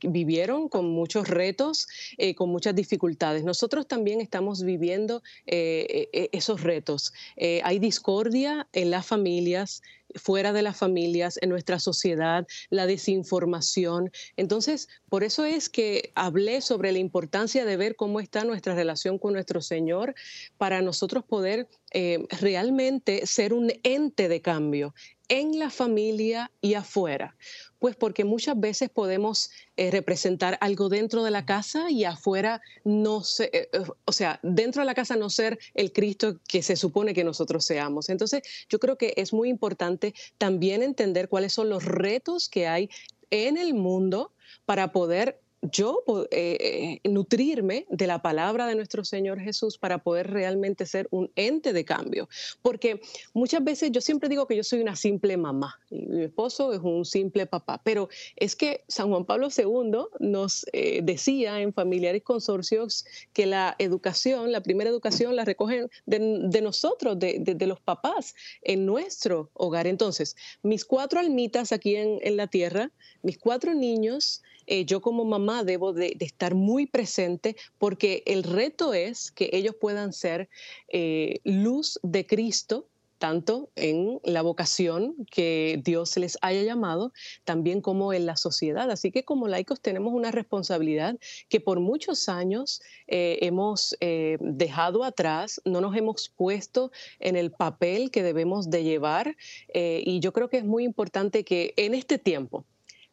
[0.04, 1.88] vivieron con muchos retos,
[2.36, 3.44] con muchas dificultades.
[3.44, 7.14] Nosotros también estamos viviendo esos retos.
[7.38, 9.82] hay discordia en las familias,
[10.16, 14.12] fuera de las familias, en nuestra sociedad, la desinformación.
[14.36, 19.18] Entonces, por eso es que hablé sobre la importancia de ver cómo está nuestra relación
[19.18, 20.16] con nuestro Señor
[20.58, 24.94] para nosotros poder eh, realmente ser un ente de cambio
[25.30, 27.36] en la familia y afuera.
[27.80, 33.24] Pues porque muchas veces podemos eh, representar algo dentro de la casa y afuera no
[33.24, 33.70] ser, eh,
[34.06, 37.66] o sea, dentro de la casa no ser el Cristo que se supone que nosotros
[37.66, 38.10] seamos.
[38.10, 42.90] Entonces, yo creo que es muy importante también entender cuáles son los retos que hay
[43.30, 44.34] en el mundo
[44.66, 45.40] para poder
[45.72, 51.08] yo eh, eh, nutrirme de la palabra de nuestro Señor Jesús para poder realmente ser
[51.12, 52.30] un ente de cambio.
[52.62, 53.02] Porque
[53.34, 56.80] muchas veces yo siempre digo que yo soy una simple mamá y mi esposo es
[56.82, 62.24] un simple papá, pero es que San Juan Pablo II nos eh, decía en Familiares
[62.24, 68.86] Consorcios que la educación, la primera educación la recogen de, nosotros, de, los papás, en
[68.86, 69.88] nuestro hogar.
[69.88, 75.24] Entonces, mis cuatro almitas aquí en, en la tierra, mis cuatro niños, eh, yo como
[75.24, 80.50] mamá debo de, estar muy presente porque el reto es que ellos puedan ser
[80.90, 87.14] eh, luz de Cristo tanto en la vocación que Dios les haya llamado,
[87.46, 88.92] también como en la sociedad.
[88.92, 91.18] Así que como laicos tenemos una responsabilidad
[91.50, 93.98] que por muchos años eh, hemos
[94.40, 99.36] dejado atrás, no nos hemos puesto en el papel que debemos de llevar
[99.74, 102.66] y yo creo que es muy importante que en este tiempo,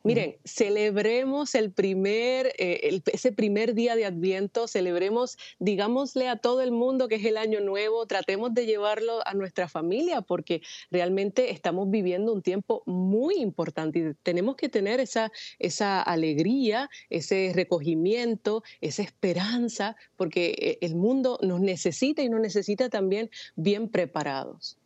[0.06, 6.72] Miren, celebremos el primer, eh, ese primer día de Adviento, celebremos, digámosle a todo el
[6.72, 11.90] mundo que es el año nuevo, tratemos de llevarlo a nuestra familia porque realmente estamos
[11.90, 19.02] viviendo un tiempo muy importante y tenemos que tener esa, esa alegría, ese recogimiento, esa
[19.02, 24.76] esperanza, porque eh, el mundo nos necesita y nos necesita también bien preparados.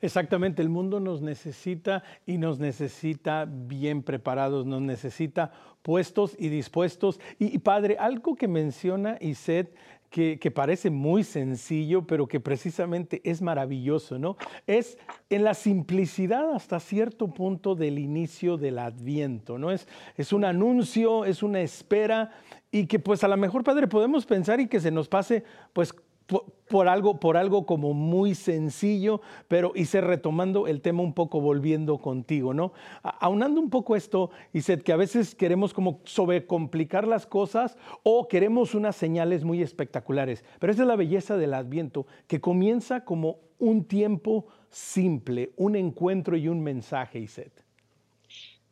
[0.00, 7.20] Exactamente, el mundo nos necesita y nos necesita bien preparados, nos necesita puestos y dispuestos.
[7.38, 9.74] Y, Padre, algo que menciona Iset
[10.10, 14.36] que, que, parece muy sencillo, pero que precisamente es maravilloso, ¿no?
[14.64, 14.96] Es
[15.28, 19.72] en la simplicidad hasta cierto punto del inicio del adviento, ¿no?
[19.72, 22.30] Es, es un anuncio, es una espera
[22.70, 25.92] y que pues a lo mejor, Padre, podemos pensar y que se nos pase pues
[26.26, 31.98] por, algo, por algo como muy sencillo, pero hice retomando el tema un poco, volviendo
[31.98, 32.72] contigo, ¿no?
[33.02, 38.74] Aunando un poco esto, Iset, que a veces queremos como sobrecomplicar las cosas o queremos
[38.74, 43.84] unas señales muy espectaculares, pero esa es la belleza del Adviento, que comienza como un
[43.84, 47.64] tiempo simple, un encuentro y un mensaje, Iset.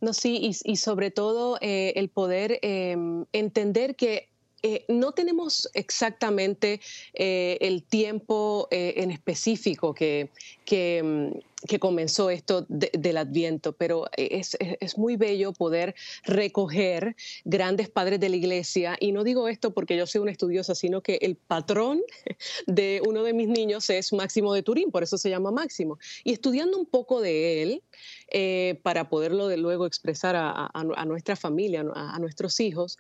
[0.01, 4.32] No, sí, y, sobre todo eh, el poder em, entender que
[4.63, 6.81] eh, no tenemos exactamente
[7.15, 10.31] eh, el tiempo eh, en específico que,
[10.65, 15.95] que, mm, que comenzó esto del Adviento, pero es, es, muy bello poder
[16.25, 18.97] recoger grandes padres de la iglesia.
[18.99, 22.03] Y no digo esto porque yo soy una estudiosa, sino que el patrón
[22.67, 25.99] de uno de mis niños es Máximo de Turín, por eso se llama Máximo.
[26.25, 27.83] Y estudiando un poco de él,
[28.29, 32.99] eh, para poderlo de luego expresar a, a, nuestra familia, a, nuestros hijos,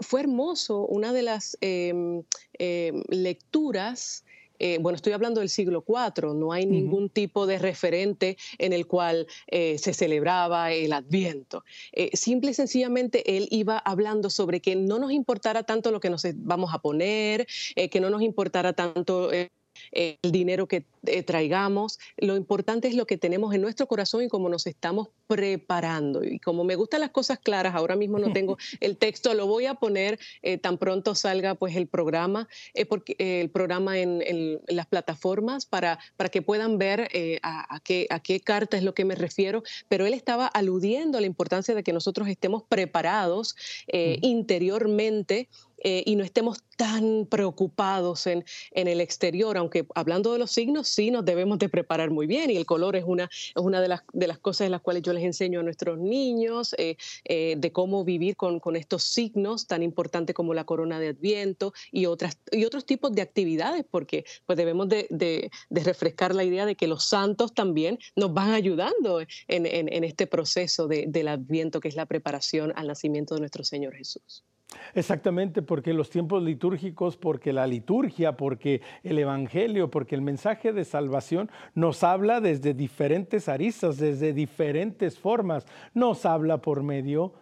[0.00, 0.86] fue hermoso.
[0.86, 2.22] Una de las em,
[2.58, 4.24] em, lecturas
[4.60, 8.86] eh, bueno, estoy hablando del siglo IV, no hay ningún tipo de referente en el
[8.86, 11.64] cual eh, se celebraba el Adviento.
[11.92, 16.10] Eh, simple y sencillamente él iba hablando sobre que no nos importara tanto lo que
[16.10, 17.46] nos vamos a poner,
[17.90, 19.30] que no nos importara tanto
[19.92, 21.98] el dinero que eh, traigamos.
[22.18, 26.22] Lo importante es lo que tenemos en nuestro corazón y cómo nos estamos preparando.
[26.22, 29.66] Y como me gustan las cosas claras, ahora mismo no tengo el texto, lo voy
[29.66, 34.86] a poner eh, tan pronto salga pues el programa, eh, porque, el programa en, las
[34.86, 37.08] plataformas para, para que puedan ver
[37.42, 39.62] a, qué, a qué carta es lo que me refiero.
[39.88, 43.56] Pero él estaba aludiendo a la importancia de que nosotros estemos preparados
[43.88, 45.48] interiormente
[45.82, 51.10] y no estemos tan preocupados en, en, el exterior, aunque hablando de los signos, sí
[51.10, 54.00] nos debemos de preparar muy bien y el color es una, es una de, las,
[54.14, 57.72] de las cosas en las cuales yo les enseño a nuestros niños, eh, eh, de
[57.72, 62.38] cómo vivir con, con, estos signos tan importantes como la corona de Adviento y, otras,
[62.50, 66.76] y otros tipos de actividades, porque pues debemos de, de, de refrescar la idea de
[66.76, 71.88] que los santos también nos van ayudando en, en, en este proceso del Adviento, que
[71.88, 74.44] es la preparación al nacimiento de nuestro Señor Jesús.
[74.94, 80.84] Exactamente, porque los tiempos litúrgicos, porque la liturgia, porque el Evangelio, porque el mensaje de
[80.84, 85.66] salvación nos habla desde diferentes aristas, desde diferentes formas.
[85.94, 87.32] Nos habla por medio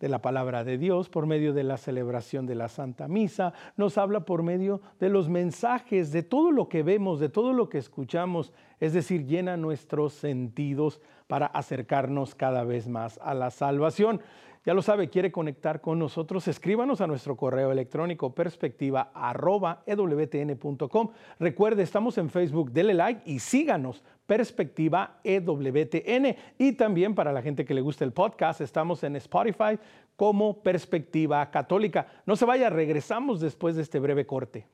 [0.00, 3.96] de la palabra de Dios, por medio de la celebración de la Santa Misa, nos
[3.96, 7.78] habla por medio de los mensajes, de todo lo que vemos, de todo lo que
[7.78, 14.20] escuchamos, es decir, llena nuestros sentidos para acercarnos cada vez más a la salvación.
[14.64, 21.10] Ya lo sabe, quiere conectar con nosotros, escríbanos a nuestro correo electrónico perspectiva.ewtn.com.
[21.38, 26.34] Recuerde, estamos en Facebook, dele like y síganos, Perspectiva EWTN.
[26.56, 29.78] Y también para la gente que le gusta el podcast, estamos en Spotify
[30.16, 32.06] como Perspectiva Católica.
[32.24, 34.66] No se vaya, regresamos después de este breve corte.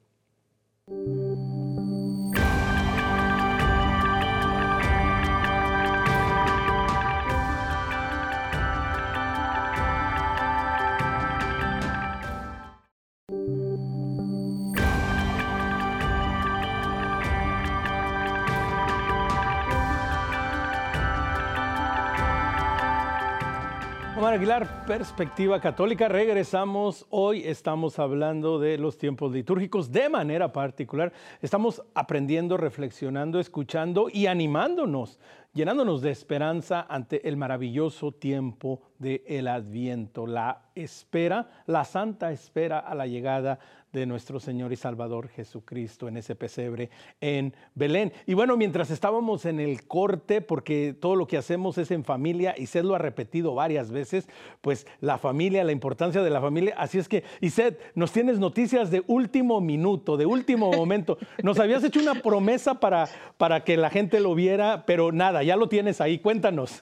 [24.33, 26.09] Aguilar, Perspectiva Católica.
[26.09, 27.07] Regresamos.
[27.11, 31.12] Hoy estamos hablando de los tiempos litúrgicos de manera particular.
[31.40, 35.20] Estamos aprendiendo, reflexionando, escuchando y animándonos,
[35.55, 42.94] llenándonos de esperanza ante el maravilloso tiempo del Adviento, la espera, la santa espera a
[42.96, 43.61] la llegada
[43.92, 48.12] de nuestro Señor y Salvador Jesucristo en ese pesebre en Belén.
[48.26, 52.55] Y bueno, mientras estábamos en el corte, porque todo lo que hacemos es en familia,
[52.57, 54.29] y Seth lo ha repetido varias veces,
[54.61, 56.75] pues la familia, la importancia de la familia.
[56.77, 61.19] Así es que, y Seth, nos tienes noticias de último minuto, de último momento.
[61.43, 65.57] Nos habías hecho una promesa para, para que la gente lo viera, pero nada, ya
[65.57, 66.19] lo tienes ahí.
[66.19, 66.81] Cuéntanos.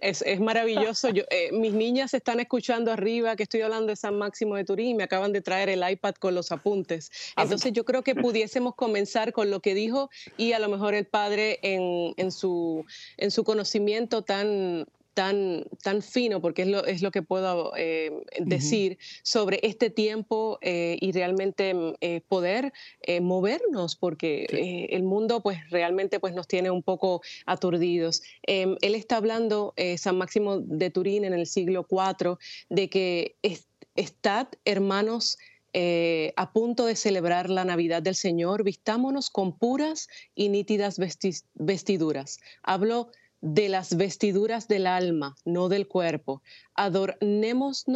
[0.00, 1.10] Es, maravilloso.
[1.10, 4.88] Yo, eh, mis niñas están escuchando arriba que estoy hablando de San Máximo de Turín
[4.88, 7.10] y me acaban de traer el iPad con los apuntes.
[7.36, 10.94] Ah, Entonces yo creo que pudiésemos comenzar con lo que dijo y a lo mejor
[10.94, 12.84] el padre en, en, su,
[13.16, 18.12] en su conocimiento tan, tan, tan fino, porque es lo, es lo que puedo eh,
[18.38, 22.74] decir sobre este tiempo eh, y realmente mm, eh, poder
[23.22, 24.44] movernos, porque
[24.90, 28.22] el mundo pues realmente pues nos tiene un poco aturdidos.
[28.42, 32.36] Em, él está hablando, San Máximo de Turín en el siglo IV,
[32.68, 33.36] de que
[33.94, 35.38] estad, hermanos,
[36.36, 40.98] a punto de celebrar la Navidad del Señor, vistámonos con puras y nítidas
[41.54, 42.38] vestiduras.
[42.62, 46.42] Hablo de las vestiduras del alma, no del cuerpo.
[46.74, 47.86] Adornémonos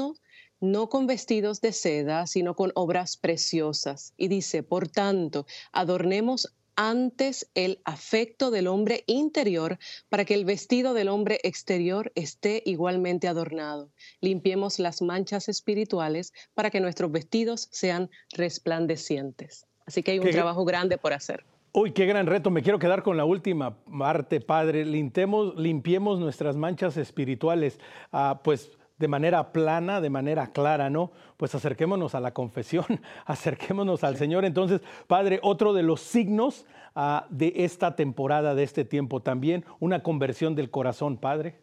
[0.61, 4.13] no con vestidos de seda, sino con obras preciosas.
[4.17, 10.95] Y dice, por tanto, adornemos antes el afecto del hombre interior para que el vestido
[10.95, 13.91] del hombre exterior esté igualmente adornado.
[14.21, 19.67] Limpiemos las manchas espirituales para que nuestros vestidos sean resplandecientes.
[19.85, 21.45] Así que hay un trabajo grande por hacer.
[21.73, 22.51] Uy, qué gran reto.
[22.51, 24.85] Me quiero quedar con la última parte, Padre.
[24.85, 27.79] Limpiemos, limpiemos nuestras manchas espirituales,
[28.11, 31.13] ah, pues de manera plana, de manera clara, ¿no?
[31.37, 32.85] Pues acerquémonos a la confesión,
[33.25, 34.45] acerquémonos al Señor.
[34.45, 40.03] Entonces, Padre, otro de los signos ah, de esta temporada, de este tiempo, también una
[40.03, 41.61] conversión del corazón, Padre.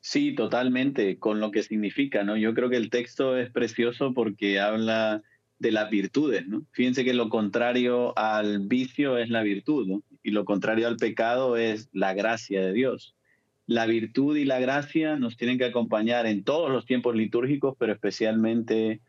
[0.00, 2.38] Sí, totalmente, con lo que significa, ¿no?
[2.38, 5.22] Yo creo que el texto es precioso porque habla
[5.62, 6.66] de las virtudes, ¿no?
[6.72, 10.02] Fíjense que lo contrario al vicio es la virtud, ¿no?
[10.22, 13.14] Y lo contrario al pecado es la gracia de Dios.
[13.66, 17.92] La virtud y la gracia nos tienen que acompañar en todos los tiempos litúrgicos, pero
[17.92, 19.00] especialmente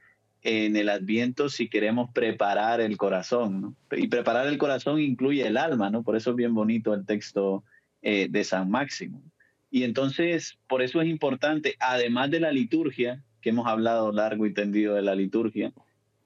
[0.43, 3.75] en el Adviento si queremos preparar el corazón, ¿no?
[3.91, 6.03] Y preparar el corazón incluye el alma, ¿no?
[6.03, 7.63] Por eso es bien bonito el texto
[8.03, 9.23] eh, de San Máximo.
[9.71, 14.53] Y entonces, por eso es importante, además de la liturgia, que hemos hablado largo y
[14.53, 15.73] tendido de la liturgia,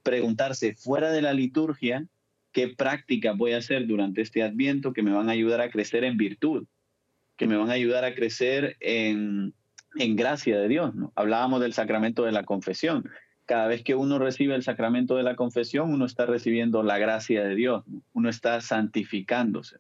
[0.07, 2.05] preguntarse fuera de la liturgia
[2.53, 6.05] qué prácticas voy a hacer durante este adviento que me van a ayudar a crecer
[6.05, 6.65] en virtud,
[7.35, 9.53] que me van a ayudar a crecer en,
[9.97, 10.95] en gracia de Dios.
[10.95, 11.11] ¿no?
[11.13, 13.09] Hablábamos del sacramento de la confesión.
[13.45, 17.43] Cada vez que uno recibe el sacramento de la confesión, uno está recibiendo la gracia
[17.43, 19.79] de Dios, uno está santificándose.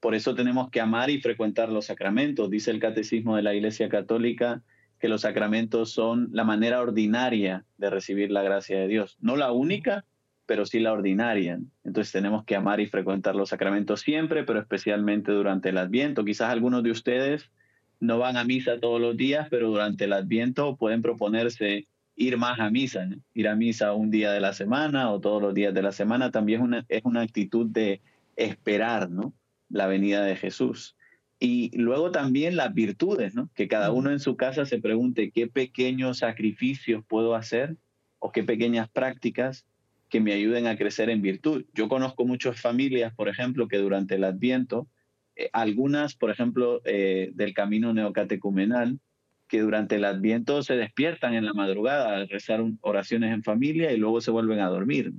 [0.00, 2.50] Por eso tenemos que amar y frecuentar los sacramentos.
[2.50, 4.64] Dice el Catecismo de la Iglesia Católica,
[5.00, 9.16] que los sacramentos son la manera ordinaria de recibir la gracia de Dios.
[9.20, 10.04] No la única,
[10.44, 11.58] pero sí la ordinaria.
[11.84, 16.24] Entonces tenemos que amar y frecuentar los sacramentos siempre, pero especialmente durante el Adviento.
[16.24, 17.50] Quizás algunos de ustedes
[17.98, 22.60] no van a misa todos los días, pero durante el Adviento pueden proponerse ir más
[22.60, 25.82] a misa, ir a misa un día de la semana o todos los días de
[25.82, 26.30] la semana.
[26.30, 28.02] También es una, es una actitud de
[28.36, 29.32] esperar ¿no?
[29.70, 30.94] la venida de Jesús.
[31.42, 33.48] Y luego también las virtudes, ¿no?
[33.54, 37.78] Que cada uno en su casa se pregunte qué pequeños sacrificios puedo hacer
[38.18, 39.64] o qué pequeñas prácticas
[40.10, 41.64] que me ayuden a crecer en virtud.
[41.72, 44.86] Yo conozco muchas familias, por ejemplo, que durante el Adviento,
[45.34, 49.00] eh, algunas, por ejemplo, eh, del camino neocatecumenal,
[49.48, 53.96] que durante el Adviento se despiertan en la madrugada a rezar oraciones en familia y
[53.96, 55.12] luego se vuelven a dormir.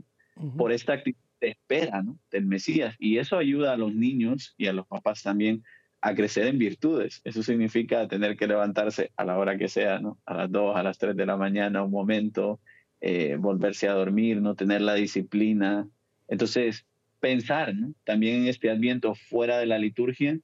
[0.57, 2.17] Por esta actitud de espera ¿no?
[2.31, 2.95] del Mesías.
[2.97, 5.63] Y eso ayuda a los niños y a los papás también
[6.01, 7.21] a crecer en virtudes.
[7.23, 10.17] Eso significa tener que levantarse a la hora que sea, ¿no?
[10.25, 12.59] a las 2, a las 3 de la mañana, un momento,
[12.99, 15.87] eh, volverse a dormir, no tener la disciplina.
[16.27, 16.85] Entonces,
[17.19, 17.93] pensar ¿no?
[18.03, 20.39] también en este adviento fuera de la liturgia,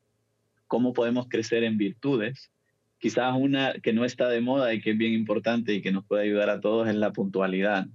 [0.68, 2.52] cómo podemos crecer en virtudes.
[3.00, 6.06] Quizás una que no está de moda y que es bien importante y que nos
[6.06, 7.88] puede ayudar a todos es la puntualidad.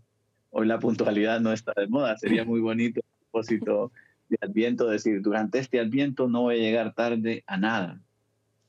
[0.51, 3.93] Hoy la puntualidad no está de moda, sería muy bonito a propósito
[4.33, 8.01] de Adviento decir, durante este Adviento no voy a llegar tarde a nada,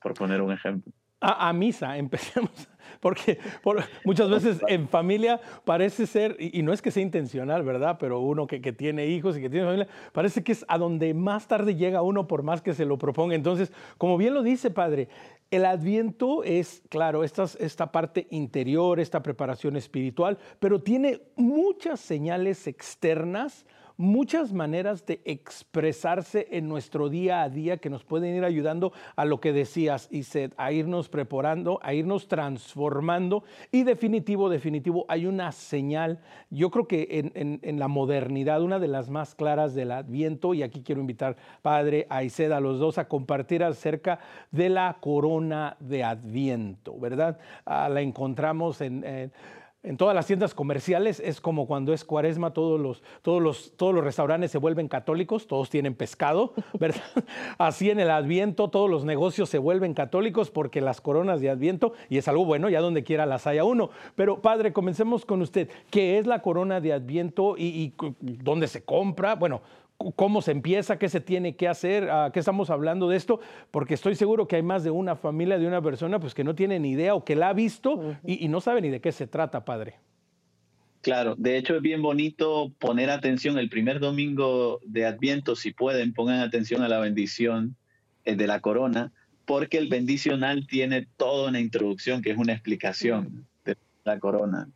[0.02, 0.92] por poner un ejemplo.
[1.26, 2.52] A, misa, empecemos,
[3.00, 3.40] porque
[4.04, 7.98] muchas veces en familia parece ser, y, no es que sea intencional, ¿verdad?
[7.98, 11.14] Pero uno que, que, tiene hijos y que tiene familia, parece que es a donde
[11.14, 13.36] más tarde llega uno por más que se lo proponga.
[13.36, 15.08] Entonces, como bien lo dice, Padre,
[15.50, 22.68] el adviento es, claro, esta, esta parte interior, esta preparación espiritual, pero tiene muchas señales
[22.68, 23.66] externas
[23.98, 29.26] muchas maneras de expresarse en nuestro día a día que nos pueden ir ayudando a
[29.26, 33.44] lo que decías, Iset, a irnos preparando, a irnos transformando.
[33.72, 36.20] Y definitivo, definitivo, hay una señal,
[36.50, 40.82] yo creo que en, la modernidad, una de las más claras del Adviento, y aquí
[40.84, 44.20] quiero invitar, Padre, a Ised, a los dos, a compartir acerca
[44.52, 47.40] de la corona de Adviento, ¿verdad?
[47.66, 49.32] Ah, la encontramos en en
[49.98, 54.04] todas las tiendas comerciales es como cuando es cuaresma, todos los, todos los, todos los
[54.04, 57.04] restaurantes se vuelven católicos, todos tienen pescado, ¿verdad?
[57.58, 61.94] Así en el adviento todos los negocios se vuelven católicos porque las coronas de adviento,
[62.10, 63.90] y es algo bueno, ya donde quiera las haya uno.
[64.16, 65.70] Pero padre, comencemos con usted.
[65.92, 69.36] ¿Qué es la corona de adviento y dónde se compra?
[69.36, 69.62] Bueno,
[69.98, 73.40] cómo se empieza, qué se tiene que hacer, a qué estamos hablando de esto,
[73.72, 76.56] porque estoy seguro que hay más de una familia de una persona pues, que no
[76.56, 79.28] tiene ni idea o que la ha visto y, no sabe ni de qué se
[79.28, 79.96] trata, padre.
[81.02, 86.14] Claro, de hecho es bien bonito poner atención el primer domingo de Adviento, si pueden,
[86.14, 87.76] pongan atención a la bendición
[88.24, 89.12] eh, de la corona,
[89.46, 93.76] porque el bendicional tiene toda una introducción que es una explicación de
[94.06, 94.70] la corona.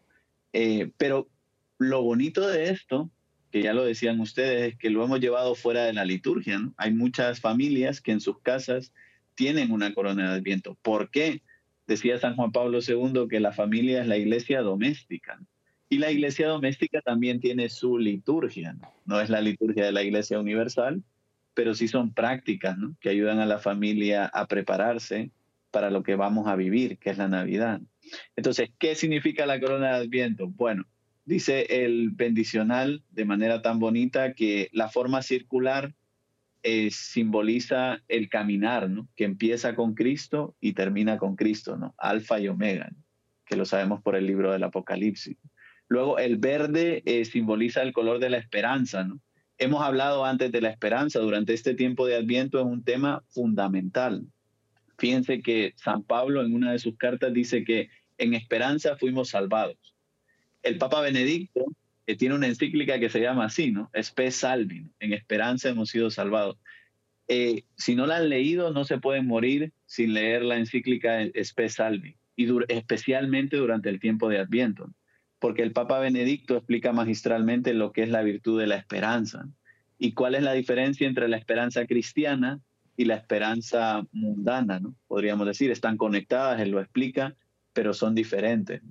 [0.51, 1.29] Eh, pero
[1.77, 3.09] lo bonito de esto
[3.51, 6.59] que ya lo decían ustedes, es que lo hemos llevado fuera de la liturgia.
[6.77, 8.93] Hay muchas familias que en sus casas
[9.35, 10.77] tienen una corona de Adviento.
[10.81, 11.41] ¿Por qué?
[11.85, 15.39] Decía San Juan Pablo II que la familia es la iglesia doméstica.
[15.89, 18.75] Y la iglesia doméstica también tiene su liturgia.
[19.05, 21.01] No, es la liturgia de la iglesia universal,
[21.53, 25.31] pero sí son prácticas que ayudan a la familia a prepararse
[25.71, 27.79] para lo que vamos a vivir, que es la Navidad.
[28.35, 30.47] Entonces, ¿qué significa la corona de Adviento?
[30.47, 30.85] Bueno,
[31.27, 35.93] Dice el bendicional de manera tan bonita que la forma circular
[36.63, 39.09] eh, simboliza el caminar, ¿no?
[39.13, 41.93] que empieza con Cristo y termina con Cristo, ¿no?
[41.97, 42.93] alfa y omega,
[43.45, 45.35] que lo sabemos por el libro del Apocalipsis.
[45.89, 49.03] Luego el verde eh, simboliza el color de la esperanza.
[49.03, 49.19] ¿no?
[49.57, 54.25] Hemos hablado antes de la esperanza, durante este tiempo de Adviento es un tema fundamental.
[54.97, 59.96] Fíjense que San Pablo en una de sus cartas dice que en esperanza fuimos salvados
[60.67, 61.65] el Papa Benedicto
[62.17, 63.89] tiene una encíclica que se llama así, ¿no?
[63.93, 66.57] Spe Salvi, en esperanza hemos sido salvados.
[67.27, 71.67] Eh, si no la han leído, no se pueden morir sin leer la encíclica Spe
[71.67, 74.93] Salvi, y especialmente durante el tiempo de Adviento,
[75.39, 79.45] porque el Papa Benedicto explica magistralmente lo que es la virtud de la esperanza
[79.99, 82.61] y cuál es la diferencia entre la esperanza cristiana
[82.95, 84.95] y la esperanza mundana, ¿no?
[85.07, 87.35] Podríamos decir, están conectadas, él lo explica,
[87.73, 88.81] pero son diferentes.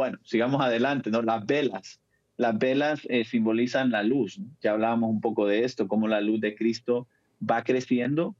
[0.00, 1.20] Bueno, sigamos adelante, ¿no?
[1.20, 2.00] Las velas.
[2.38, 4.40] Las velas eh, simbolizan la luz.
[4.62, 7.06] Ya hablábamos un poco de esto, cómo la luz de Cristo
[7.38, 8.34] va creciendo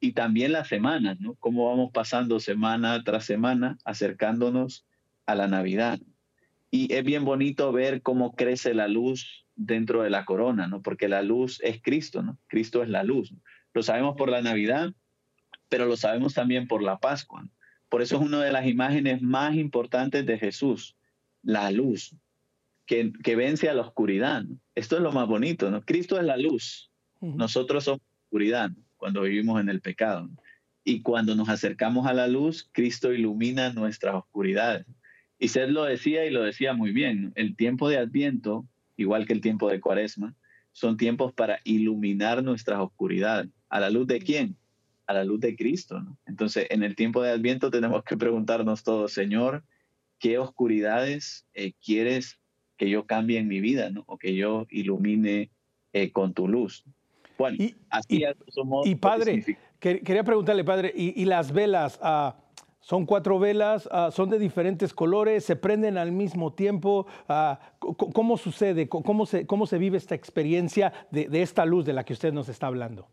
[0.00, 1.34] y también las semanas, ¿no?
[1.36, 4.84] Cómo vamos pasando semana tras semana acercándonos
[5.24, 5.98] a la Navidad.
[6.70, 10.82] Y es bien bonito ver cómo crece la luz dentro de la corona, ¿no?
[10.82, 12.36] Porque la luz es Cristo, ¿no?
[12.48, 13.32] Cristo es la luz.
[13.72, 14.92] Lo sabemos por la Navidad,
[15.70, 17.48] pero lo sabemos también por la Pascua.
[17.88, 20.97] Por eso es una de las imágenes más importantes de Jesús
[21.48, 22.14] la luz,
[22.84, 24.44] que, vence a la oscuridad.
[24.74, 25.80] Esto es lo más bonito, ¿no?
[25.80, 26.90] Cristo es la luz,
[27.22, 30.28] nosotros somos oscuridad cuando vivimos en el pecado.
[30.84, 34.84] Y cuando nos acercamos a la luz, Cristo ilumina nuestras oscuridades.
[35.38, 38.66] Y Seth lo decía y lo decía muy bien, el tiempo de Adviento,
[38.98, 40.34] igual que el tiempo de Cuaresma,
[40.72, 43.48] son tiempos para iluminar nuestras oscuridades.
[43.70, 44.58] ¿A la luz de quién?
[45.06, 46.04] A la luz de Cristo.
[46.26, 49.64] Entonces, en el tiempo de Adviento tenemos que preguntarnos todos, Señor,
[50.18, 52.38] qué oscuridades eh, quieres
[52.76, 54.04] que yo cambie en mi vida, ¿no?
[54.06, 55.50] O que yo ilumine
[55.92, 56.84] eh, con tu luz.
[57.36, 58.22] Bueno, y, así
[58.84, 59.44] y, y padre,
[59.78, 62.36] quería preguntarle, padre, ¿y, las velas, ah,
[62.80, 67.06] Son cuatro velas, ah, son de diferentes colores, se prenden al mismo tiempo.
[67.28, 68.88] Ah, ¿Cómo sucede?
[68.88, 72.48] ¿Cómo se, ¿Cómo se vive esta experiencia de, esta luz de la que usted nos
[72.48, 73.08] está hablando?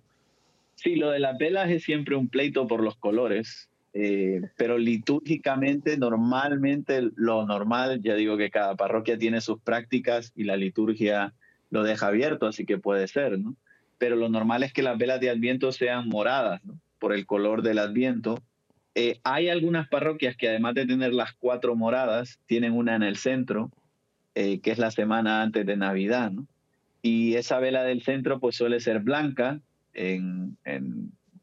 [0.76, 5.98] Sí, lo de las velas es siempre un pleito por los colores, eh, pero litúrgicamente,
[5.98, 11.34] normalmente lo normal, ya digo que cada parroquia tiene sus prácticas y la liturgia
[11.70, 13.56] lo deja abierto, así que puede ser, ¿no?
[13.98, 16.78] Pero lo normal es que las velas de Adviento sean moradas, ¿no?
[17.00, 18.44] Por el color del Adviento
[18.96, 23.16] eh, hay algunas parroquias que además de tener las cuatro moradas, tienen una en el
[23.16, 23.72] centro,
[24.36, 26.46] eh, que es la semana antes de Navidad, ¿no?
[27.02, 29.62] Y esa vela del centro pues suele ser blanca,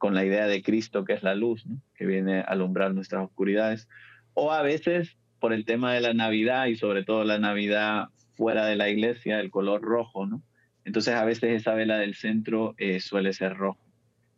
[0.03, 1.81] con la idea de Cristo, que es la luz, ¿no?
[1.95, 3.89] que viene a alumbrar nuestras oscuridades.
[4.35, 8.67] O a veces, por el tema de la Navidad y sobre todo la Navidad fuera
[8.67, 10.43] de la iglesia, el color rojo, ¿no?
[10.85, 13.79] Entonces a veces esa vela del centro eh, suele ser rojo.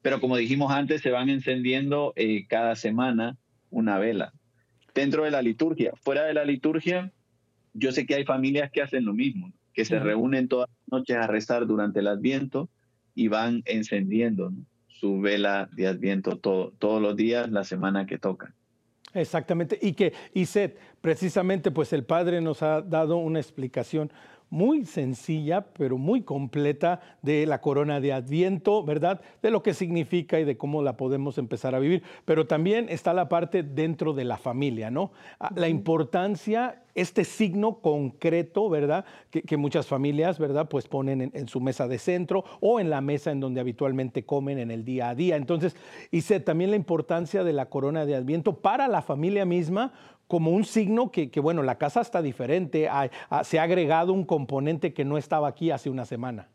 [0.03, 3.39] Pero como dijimos antes, se van encendiendo eh, cada semana
[3.71, 4.35] una vela.
[4.95, 7.11] Dentro de la liturgia, fuera de la liturgia,
[7.73, 11.17] yo sé que hay familias que hacen lo mismo, que se reúnen todas las noches
[11.17, 12.69] a rezar durante el Adviento
[13.15, 14.53] y van encendiendo
[15.01, 18.55] su vela de Adviento todos los días, la semana que toca.
[19.13, 24.13] Exactamente, y que, y Seth, precisamente, pues el Padre nos ha dado una explicación
[24.51, 29.21] muy sencilla, pero muy completa de la corona de Adviento, ¿verdad?
[29.43, 32.03] De lo que significa y de cómo la podemos empezar a vivir.
[32.25, 35.13] Pero también está la parte dentro de la familia, ¿no?
[35.41, 39.05] Ah, la importancia este signo concreto, ¿verdad?
[39.31, 40.69] Que, muchas familias, ¿verdad?
[40.69, 44.59] Pues ponen en, su mesa de centro o en la mesa en donde habitualmente comen
[44.59, 45.37] en el día a día.
[45.37, 45.77] Entonces,
[46.11, 49.93] hice también la importancia de la corona de Adviento para la familia misma
[50.27, 52.89] como un signo que, bueno, la casa está diferente,
[53.43, 56.49] se ha agregado un componente que no estaba aquí hace una semana.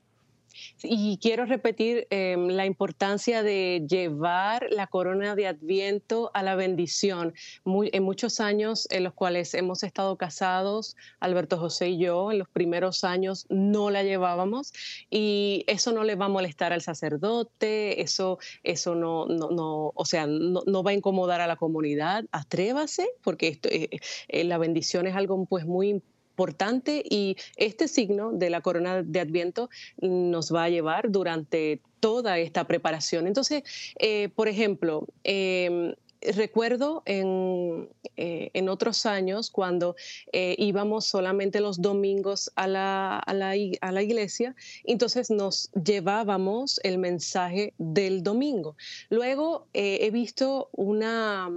[0.83, 7.33] Y quiero repetir em, la importancia de llevar la corona de Adviento a la bendición.
[7.65, 12.49] en muchos años en los cuales hemos estado casados, Alberto José y yo, en los
[12.49, 14.73] primeros años no la llevábamos
[15.09, 20.27] y eso no le va a molestar al sacerdote, eso, eso no, no, o sea,
[20.27, 22.25] no, va a incomodar a la comunidad.
[22.31, 28.31] Atrévase, porque eh, eh, la bendición es algo pues muy importante importante y este signo
[28.31, 29.69] de la corona de Adviento
[29.99, 33.27] nos va a llevar durante toda esta preparación.
[33.27, 33.63] Entonces,
[33.99, 39.97] eh, por ejemplo, em, recuerdo en, eh, en, otros años cuando
[40.31, 46.79] eh, íbamos solamente los domingos a la, a, la, a la, iglesia, entonces nos llevábamos
[46.83, 48.77] el mensaje del domingo.
[49.09, 51.49] Luego he visto una,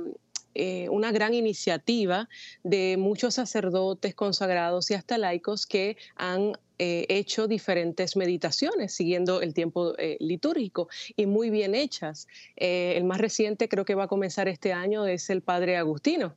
[0.54, 2.28] eh, una gran iniciativa
[2.62, 9.54] de muchos sacerdotes consagrados y hasta laicos que han eh, hecho diferentes meditaciones siguiendo el
[9.54, 12.28] tiempo eh, litúrgico y muy bien hechas.
[12.56, 16.36] el más reciente creo que va a comenzar este año es el padre Agustino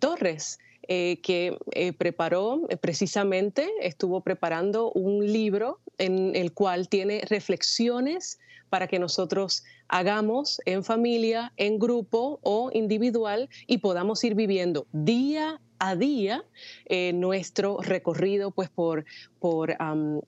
[0.00, 0.58] Torres.
[0.86, 1.56] Que
[1.98, 10.60] preparó precisamente, estuvo preparando un libro en el cual tiene reflexiones para que nosotros hagamos
[10.64, 16.44] en familia, en grupo o individual y podamos ir viviendo día a día
[16.86, 19.04] eh, nuestro recorrido pues por,
[19.40, 19.76] por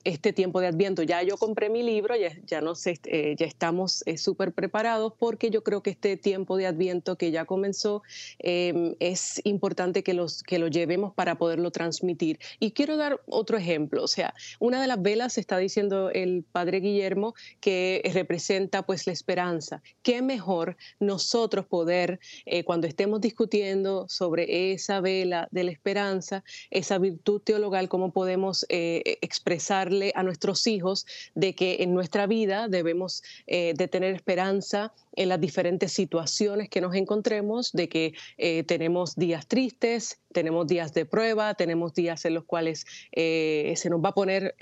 [0.04, 1.02] este tiempo de Adviento.
[1.02, 5.12] Ya yo compré mi libro, ya, ya, no sé, eh, ya estamos eh, súper preparados
[5.18, 8.02] porque yo creo que este tiempo de Adviento que ya comenzó
[8.38, 12.38] em, es importante que, los, que lo llevemos para poderlo transmitir.
[12.58, 16.80] Y quiero dar otro ejemplo, o sea, una de las velas está diciendo el Padre
[16.80, 19.82] Guillermo que representa pues la esperanza.
[20.02, 22.20] ¿Qué mejor nosotros poder,
[22.64, 29.18] cuando estemos discutiendo sobre esa vela, de la esperanza, esa virtud teologal, cómo podemos eh,
[29.22, 35.28] expresarle a nuestros hijos de que en nuestra vida debemos eh, de tener esperanza en
[35.28, 41.04] las diferentes situaciones que nos encontremos, de que eh, tenemos días tristes, tenemos días de
[41.04, 44.54] prueba, tenemos días en los cuales se nos va a poner,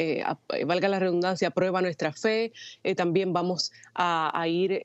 [0.64, 2.52] valga la redundancia, a prueba nuestra fe,
[2.96, 4.80] también vamos a, a ir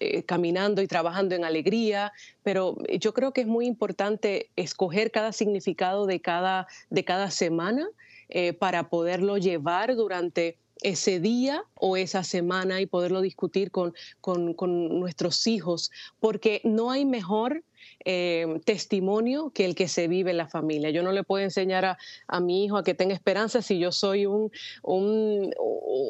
[0.00, 5.32] eh, caminando y trabajando en alegría, pero yo creo que es muy importante escoger cada
[5.32, 7.86] significado de cada, de cada semana
[8.30, 13.92] eh, para poderlo llevar durante ese día o esa semana y poderlo discutir con,
[14.22, 17.62] con, con, nuestros hijos, porque no hay mejor
[18.04, 20.90] eh, testimonio que el que se vive en la familia.
[20.90, 23.92] Yo no le puedo enseñar a, a mi hijo a que tenga esperanza si yo
[23.92, 24.50] soy un,
[24.82, 25.52] un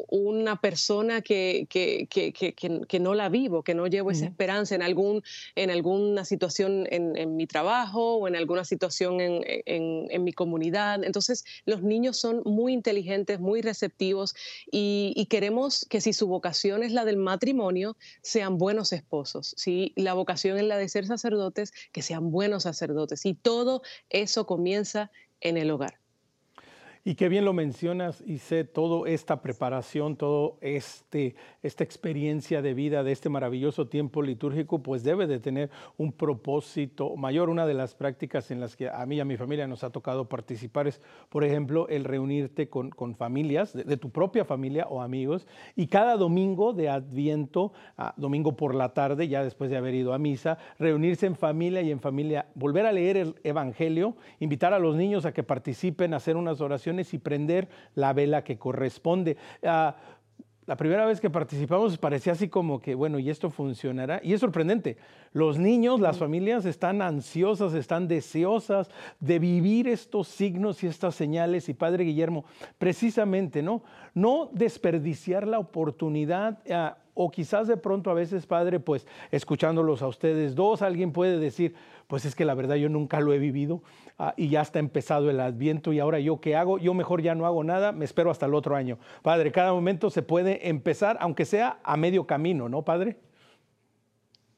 [0.09, 4.81] una persona que, que, que, que, no la vivo, que no llevo esa esperanza en,
[4.81, 5.23] algún,
[5.55, 11.03] en alguna situación en, en mi trabajo o en alguna situación en, en, mi comunidad.
[11.03, 14.35] Entonces, los niños son muy inteligentes, muy receptivos
[14.71, 19.53] y, y queremos que si su vocación es la del matrimonio, sean buenos esposos.
[19.57, 23.25] Si la vocación es la de ser sacerdotes, que sean buenos sacerdotes.
[23.25, 26.00] Y todo eso comienza en el hogar.
[27.03, 31.33] Y qué bien lo mencionas y sé toda esta preparación, toda este,
[31.63, 37.15] esta experiencia de vida de este maravilloso tiempo litúrgico, pues debe de tener un propósito
[37.15, 37.49] mayor.
[37.49, 39.89] Una de las prácticas en las que a mí y a mi familia nos ha
[39.89, 45.01] tocado participar es, por ejemplo, el reunirte con, con familias, de, tu propia familia o
[45.01, 49.95] amigos, y cada domingo de Adviento, ah, domingo por la tarde, ya después de haber
[49.95, 54.71] ido a misa, reunirse en familia y en familia, volver a leer el Evangelio, invitar
[54.75, 59.37] a los niños a que participen, hacer unas oraciones y prender la vela que corresponde.
[59.63, 59.95] Ah,
[60.67, 64.21] la primera vez que participamos parecía así como que, bueno, ¿y esto funcionará?
[64.23, 64.95] Y es sorprendente.
[65.33, 68.89] Los niños, las familias están ansiosas, están deseosas
[69.19, 71.67] de vivir estos signos y estas señales.
[71.67, 72.45] Y Padre Guillermo,
[72.77, 73.81] precisamente, ¿no?
[74.13, 76.59] No desperdiciar la oportunidad.
[76.71, 81.39] Ah, o quizás de pronto a veces, Padre, pues escuchándolos a ustedes dos, alguien puede
[81.39, 81.75] decir,
[82.11, 83.81] pues es que la verdad yo nunca lo he vivido
[84.19, 87.35] ah, y ya está empezado el adviento y ahora yo qué hago, yo mejor ya
[87.35, 88.99] no hago nada, me espero hasta el otro año.
[89.21, 93.15] Padre, cada momento se puede empezar, aunque sea a medio camino, ¿no, Padre?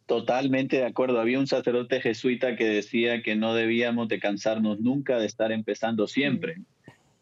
[0.08, 1.20] Totalmente de acuerdo.
[1.20, 6.08] Había un sacerdote jesuita que decía que no debíamos de cansarnos nunca de estar empezando
[6.08, 6.58] siempre.
[6.58, 6.64] Mm.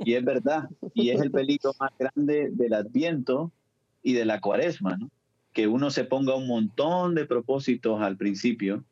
[0.06, 3.52] Y es verdad, y es el peligro más grande del adviento
[4.02, 5.10] y de la cuaresma, ¿no?
[5.52, 8.86] que uno se ponga un montón de propósitos al principio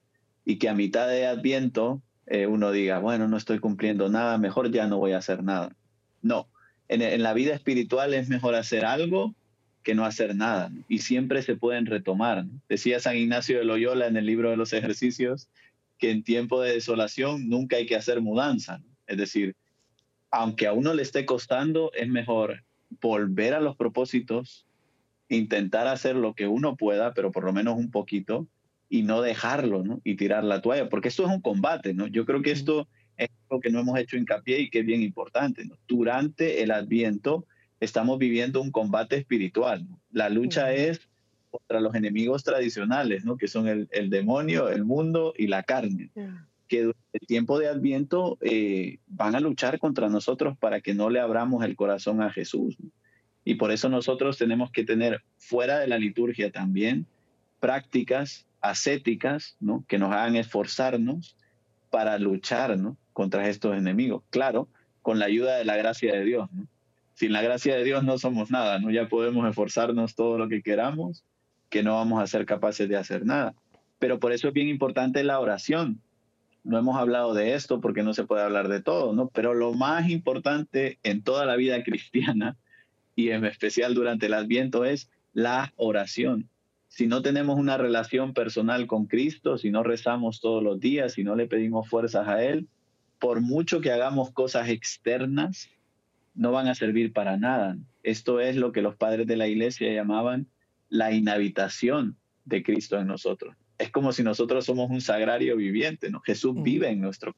[0.45, 4.71] y que a mitad de Adviento eh, uno diga, bueno, no estoy cumpliendo nada, mejor
[4.71, 5.75] ya no voy a hacer nada.
[6.21, 6.47] No,
[6.87, 9.35] en, la vida espiritual es mejor hacer algo
[9.83, 12.45] que no hacer nada y siempre se pueden retomar.
[12.67, 15.47] Decía San Ignacio de Loyola en el libro de los ejercicios
[15.97, 18.81] que en tiempo de desolación nunca hay que hacer mudanza.
[19.07, 19.55] Es decir,
[20.31, 22.63] aunque a uno le esté costando, es mejor
[23.01, 24.65] volver a los propósitos
[25.29, 28.47] intentar hacer lo que uno pueda, pero por lo menos un poquito,
[28.89, 30.01] y no dejarlo, ¿no?
[30.03, 32.07] Y tirar la toalla, porque esto es un combate, ¿no?
[32.07, 32.87] Yo creo que esto
[33.17, 35.75] es lo que no hemos hecho hincapié y que es bien importante, ¿no?
[35.87, 37.45] Durante el Adviento
[37.79, 41.07] estamos viviendo un combate espiritual, La lucha es
[41.51, 43.37] contra los enemigos tradicionales, ¿no?
[43.37, 46.11] Que son el, demonio, el mundo y la carne.
[46.67, 51.09] Que durante el tiempo de Adviento eh, van a luchar contra nosotros para que no
[51.09, 52.75] le abramos el corazón a Jesús.
[53.43, 57.07] Y por eso nosotros tenemos que tener fuera de la liturgia también
[57.59, 59.85] prácticas ascéticas ¿no?
[59.87, 61.37] que nos hagan esforzarnos
[61.89, 62.97] para luchar ¿no?
[63.13, 64.23] contra estos enemigos.
[64.29, 64.67] Claro,
[65.01, 66.49] con la ayuda de la gracia de Dios.
[67.13, 68.91] Sin la gracia de Dios no somos nada, ¿no?
[68.91, 71.23] ya podemos esforzarnos todo lo que queramos,
[71.69, 73.55] que no vamos a ser capaces de hacer nada.
[73.99, 76.01] Pero por eso es bien importante la oración.
[76.63, 79.29] No hemos hablado de esto porque no se puede hablar de todo, ¿no?
[79.29, 82.57] Pero lo más importante en toda la vida cristiana
[83.15, 86.49] y en especial durante el Adviento es la oración.
[86.89, 91.23] Si no tenemos una relación personal con Cristo, si no rezamos todos los días, si
[91.23, 92.67] no le pedimos fuerzas a Él,
[93.19, 95.69] por mucho que hagamos cosas externas,
[96.35, 97.77] no van a servir para nada.
[98.03, 100.47] Esto es lo que los padres de la iglesia llamaban
[100.89, 103.55] la inhabitación de Cristo en nosotros.
[103.77, 106.19] Es como si nosotros somos un sagrario viviente, ¿no?
[106.21, 107.35] Jesús vive en nuestro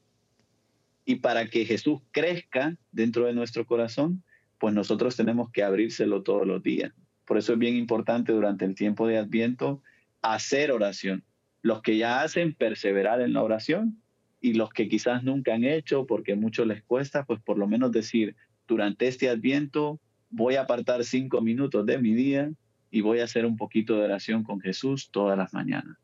[1.04, 4.22] y para que Jesús crezca dentro de nuestro corazón,
[4.58, 6.92] pues nosotros tenemos que abrírselo todos los días.
[7.24, 9.82] Por eso es bien importante durante el tiempo de Adviento
[10.22, 11.24] hacer oración.
[11.62, 14.02] Los que ya hacen, perseverar en la oración
[14.40, 17.92] y los que quizás nunca han hecho porque mucho les cuesta, pues por lo menos
[17.92, 18.34] decir,
[18.66, 20.00] durante este Adviento
[20.30, 22.50] voy a apartar cinco minutos de mi día
[22.90, 25.96] y voy a hacer un poquito de oración con Jesús todas las mañanas.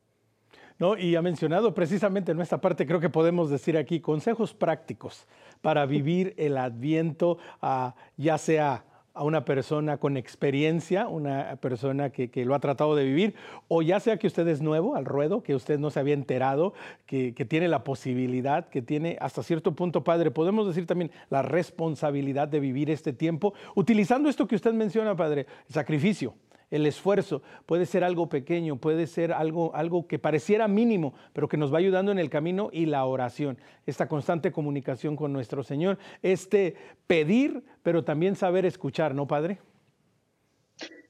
[0.79, 5.27] No, y ha mencionado precisamente en esta parte, creo que podemos decir aquí, consejos prácticos
[5.61, 8.85] para vivir el adviento, ah, ya sea
[9.19, 13.35] a una persona con experiencia, una persona que, lo ha tratado de vivir,
[13.67, 16.73] o ya sea que usted es nuevo al ruedo, que usted no se había enterado,
[17.05, 21.43] que, que, tiene la posibilidad, que tiene hasta cierto punto, Padre, podemos decir también la
[21.43, 26.35] responsabilidad de vivir este tiempo, utilizando esto que usted menciona, Padre, sacrificio
[26.71, 31.57] el esfuerzo, puede ser algo pequeño, puede ser algo, algo que pareciera mínimo, pero que
[31.57, 35.99] nos va ayudando en el camino y la oración, esta constante comunicación con nuestro Señor,
[36.23, 39.59] este pedir, pero también saber escuchar, ¿no, Padre?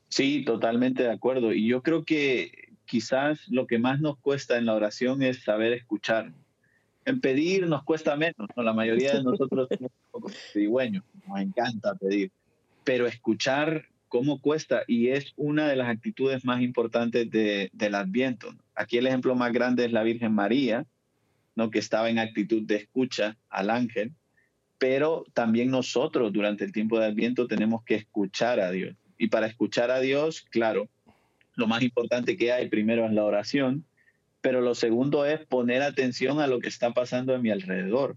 [0.09, 1.53] Sí, totalmente de acuerdo.
[1.53, 5.73] Y yo creo que, quizás lo que más nos cuesta en la oración es saber
[5.73, 6.33] escuchar.
[7.05, 8.63] En pedir nos cuesta menos, ¿no?
[8.63, 10.31] la mayoría de nosotros somos un poco
[11.29, 12.33] nos encanta pedir,
[12.83, 18.55] pero escuchar cómo cuesta y es una de las actitudes más importantes del Adviento.
[18.75, 20.87] Aquí el ejemplo más grande es la Virgen María,
[21.55, 21.71] ¿no?
[21.71, 24.13] que estaba en actitud de escucha al ángel,
[24.79, 28.97] pero también nosotros durante el tiempo de Adviento tenemos que escuchar a Dios.
[29.19, 30.89] Y para escuchar a Dios, claro,
[31.55, 33.85] lo más importante que hay primero es la oración,
[34.41, 38.17] pero lo segundo es poner atención a lo que está pasando a mi alrededor,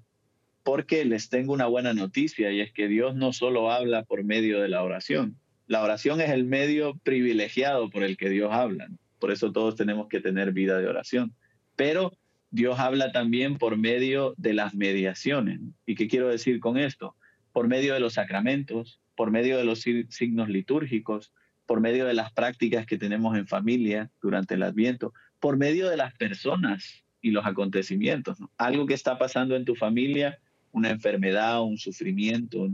[0.63, 4.61] porque les tengo una buena noticia y es que Dios no solo habla por medio
[4.61, 5.37] de la oración,
[5.71, 10.09] la oración es el medio privilegiado por el que Dios habla, por eso todos tenemos
[10.09, 11.33] que tener vida de oración,
[11.77, 12.11] pero
[12.49, 15.61] Dios habla también por medio de las mediaciones.
[15.85, 17.15] ¿Y qué quiero decir con esto?
[17.53, 21.31] Por medio de los sacramentos, por medio de los signos litúrgicos,
[21.65, 25.95] por medio de las prácticas que tenemos en familia durante el Adviento, por medio de
[25.95, 28.39] las personas y los acontecimientos.
[28.57, 30.37] Algo que está pasando en tu familia,
[30.73, 32.67] una enfermedad, un sufrimiento,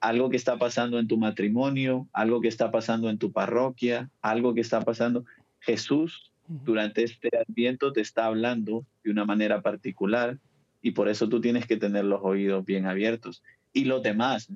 [0.00, 4.54] algo que está pasando en tu matrimonio, algo que está pasando en tu parroquia, algo
[4.54, 5.24] que está pasando.
[5.60, 10.38] Jesús durante este adviento te está hablando de una manera particular
[10.80, 13.42] y por eso tú tienes que tener los oídos bien abiertos.
[13.72, 14.48] Y los demás,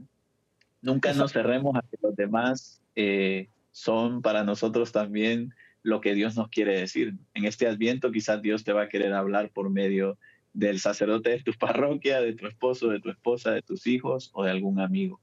[0.80, 6.36] nunca nos cerremos a que los demás eh, son para nosotros también lo que Dios
[6.36, 7.14] nos quiere decir.
[7.34, 10.18] En este adviento quizás Dios te va a querer hablar por medio
[10.54, 14.44] del sacerdote de tu parroquia, de tu esposo, de tu esposa, de tus hijos o
[14.44, 15.20] de algún amigo.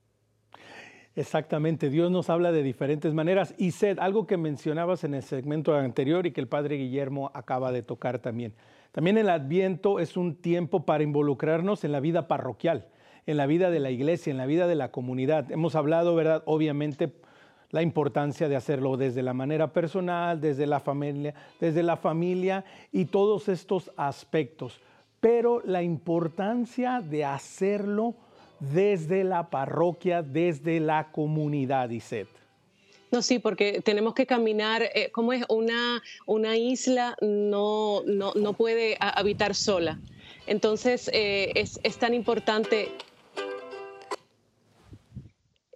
[1.19, 3.53] Exactamente, Dios nos habla de diferentes maneras.
[3.57, 7.73] Y Sed, algo que mencionabas en el segmento anterior y que el padre Guillermo acaba
[7.73, 8.53] de tocar también.
[8.93, 12.87] También el Adviento es un tiempo para involucrarnos en la vida parroquial,
[13.25, 15.51] en la vida de la iglesia, en la vida de la comunidad.
[15.51, 16.41] Hemos hablado, ¿verdad?
[16.45, 17.11] Obviamente
[17.71, 22.63] la importancia de hacerlo desde la manera personal, desde la familia, desde la familia
[22.93, 24.79] y todos estos aspectos.
[25.19, 28.15] Pero la importancia de hacerlo
[28.59, 32.27] desde la parroquia, desde la comunidad, Iset.
[33.11, 38.97] No, sí, porque tenemos que caminar, eh, como es una, una isla, no, no, puede
[38.99, 39.99] habitar sola.
[40.45, 42.91] Entonces, eh, es, es, tan importante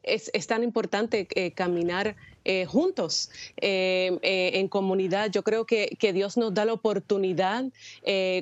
[0.04, 5.32] es, tan importante eh, caminar eh, juntos eh, en comunidad.
[5.32, 7.66] Yo creo que, Dios nos da la oportunidad,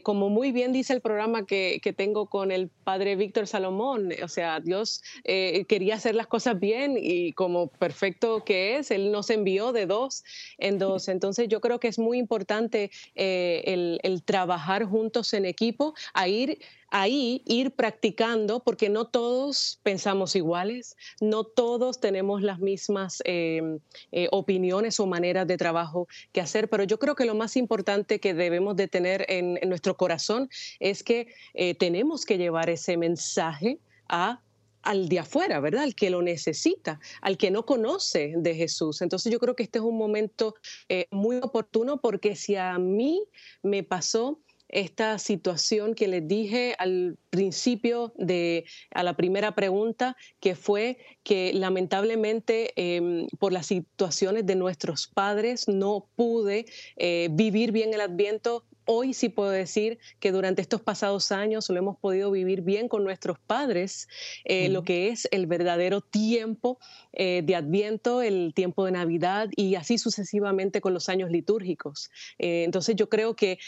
[0.04, 4.60] como muy bien dice el programa que, tengo con el padre Víctor Salomón, o sea,
[4.60, 9.86] Dios quería hacer las cosas bien y como perfecto que es, Él nos envió de
[9.86, 10.24] dos
[10.58, 11.08] en dos.
[11.08, 16.58] Entonces yo creo que es muy importante el, el trabajar juntos en equipo, a ir
[16.92, 23.80] ahí ir practicando, porque no todos pensamos iguales, no todos tenemos las mismas em,
[24.12, 28.20] eh, opiniones o maneras de trabajo que hacer, pero yo creo que lo más importante
[28.20, 33.80] que debemos de tener en, nuestro corazón es que eh, tenemos que llevar ese mensaje
[34.08, 35.84] al de afuera, ¿verdad?
[35.84, 39.02] Al que lo necesita, al que no conoce de Jesús.
[39.02, 40.56] Entonces yo creo que este es un momento
[40.90, 43.24] eh, muy oportuno porque si a mí
[43.64, 44.40] me pasó
[44.72, 51.52] esta situación que les dije al principio de a la primera pregunta, que fue que
[51.54, 56.66] lamentablemente em, por las situaciones de nuestros padres no pude
[56.98, 61.78] eh, vivir bien el adviento hoy sí puedo decir que durante estos pasados años lo
[61.78, 64.08] hemos podido vivir bien con nuestros padres,
[64.46, 66.80] eh, lo que es el verdadero tiempo
[67.14, 72.10] eh, de Adviento, el tiempo de Navidad y así sucesivamente con los años litúrgicos.
[72.40, 73.60] Eh, entonces yo creo que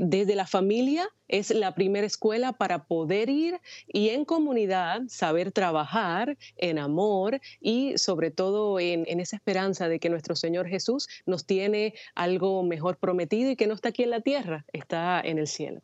[0.00, 6.36] desde la familia es la primera escuela para poder ir y en comunidad saber trabajar
[6.56, 11.94] en amor y sobre todo en, esa esperanza de que nuestro Señor Jesús nos tiene
[12.14, 15.80] algo mejor prometido y que no está aquí en la tierra, está en el cielo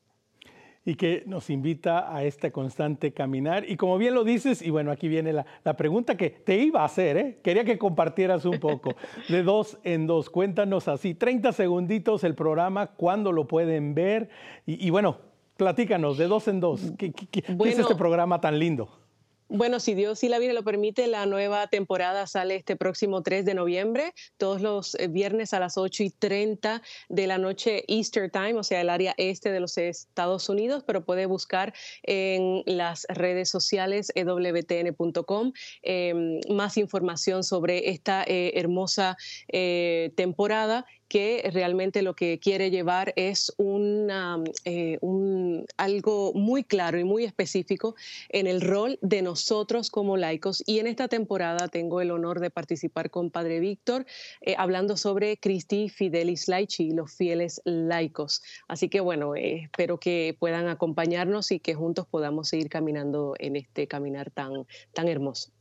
[0.85, 3.65] y que nos invita a este constante caminar.
[3.71, 6.87] Y como bien lo dices, y bueno, aquí viene la, pregunta que te iba a
[6.87, 7.39] hacer, ¿eh?
[7.41, 8.97] quería que compartieras un poco,
[9.29, 14.29] de dos en dos, cuéntanos así, 30 segunditos el programa, cuándo lo pueden ver,
[14.67, 15.19] y bueno,
[15.57, 16.93] Platícanos, de dos en dos.
[16.99, 18.89] ¿Qué, es este programa tan lindo?
[19.55, 23.44] Bueno, si Dios y la Virgen lo permite, la nueva temporada sale este próximo 3
[23.44, 26.80] de noviembre, todos los eh, viernes a las 8 y 30
[27.11, 31.05] de la noche Easter Time, o sea, el área este de los Estados Unidos, pero
[31.05, 40.12] puede buscar en las redes sociales ewtn.com em, más información sobre esta eh, hermosa eh,
[40.16, 43.53] temporada que realmente lo que quiere llevar es
[44.65, 47.95] eh, un, algo muy claro y muy específico
[48.31, 50.65] en el rol de nosotros como laicos.
[50.67, 54.07] Y en esta temporada tengo el honor de participar con Padre Víctor
[54.41, 58.43] eh, hablando sobre Christi Fidelis Laici, los fieles laicos.
[58.67, 63.57] Así que bueno, eh, espero que puedan acompañarnos y que juntos podamos seguir caminando en
[63.57, 65.53] este caminar tan, tan hermoso.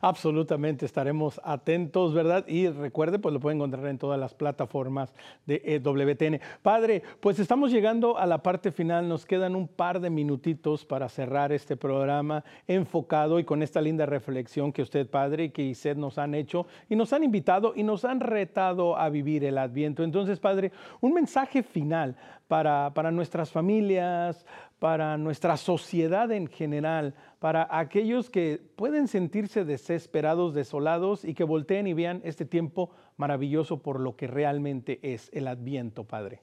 [0.00, 2.46] Absolutamente, estaremos atentos, ¿verdad?
[2.46, 5.12] Y recuerde, pues lo pueden encontrar en todas las plataformas
[5.46, 6.40] de EWTN.
[6.62, 11.08] Padre, pues estamos llegando a la parte final, nos quedan un par de minutitos para
[11.08, 15.96] cerrar este programa enfocado y con esta linda reflexión que usted, Padre, y que Iset
[15.96, 20.02] nos han hecho y nos han invitado y nos han retado a vivir el Adviento.
[20.02, 22.16] Entonces, Padre, un mensaje final
[22.48, 24.44] para, para nuestras familias,
[24.80, 31.86] para nuestra sociedad en general, para aquellos que pueden sentirse desesperados, desolados y que volteen
[31.86, 36.40] y vean este tiempo maravilloso por lo que realmente es el Adviento, Padre.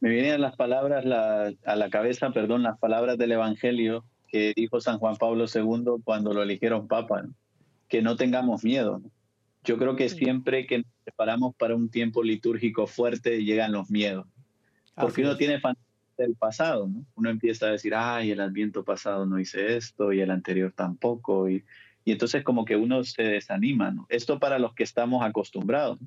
[0.00, 4.98] Me vienen las palabras a la cabeza, perdón, las palabras del Evangelio que dijo San
[4.98, 7.24] Juan Pablo II cuando lo eligieron Papa,
[7.88, 9.00] que no tengamos miedo.
[9.64, 14.26] Yo creo que siempre que nos preparamos para un tiempo litúrgico fuerte llegan los miedos,
[14.94, 15.91] porque uno tiene fantasía
[16.22, 17.04] del pasado, ¿no?
[17.14, 21.48] Uno empieza a decir, ay, el adviento pasado no hice esto y el anterior tampoco,
[21.48, 21.64] y,
[22.04, 24.06] y entonces como que uno se desanima, ¿no?
[24.08, 25.98] Esto para los que estamos acostumbrados,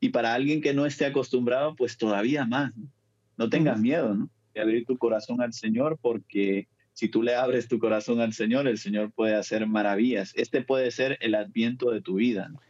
[0.00, 2.88] y para alguien que no esté acostumbrado, pues todavía más, ¿no?
[3.36, 4.28] No tengas miedo, ¿no?
[4.54, 8.66] De abrir tu corazón al Señor, porque si tú le abres tu corazón al Señor,
[8.66, 10.32] el Señor puede hacer maravillas.
[10.36, 12.60] Este puede ser el adviento de tu vida, ¿no?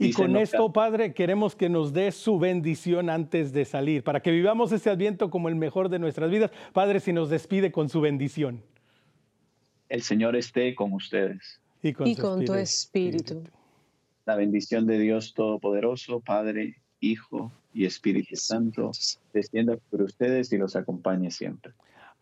[0.00, 4.30] Y con esto, Padre, queremos que nos dé su bendición antes de salir, para que
[4.30, 6.50] vivamos este adviento como el mejor de nuestras vidas.
[6.72, 8.62] Padre, si nos despide con su bendición.
[9.90, 11.60] El Señor esté con ustedes.
[11.82, 13.42] Y con, tu espíritu.
[14.24, 18.92] La bendición de Dios Todopoderoso, Padre, Hijo y Espíritu Santo,
[19.34, 21.72] descienda sobre ustedes y los acompañe siempre.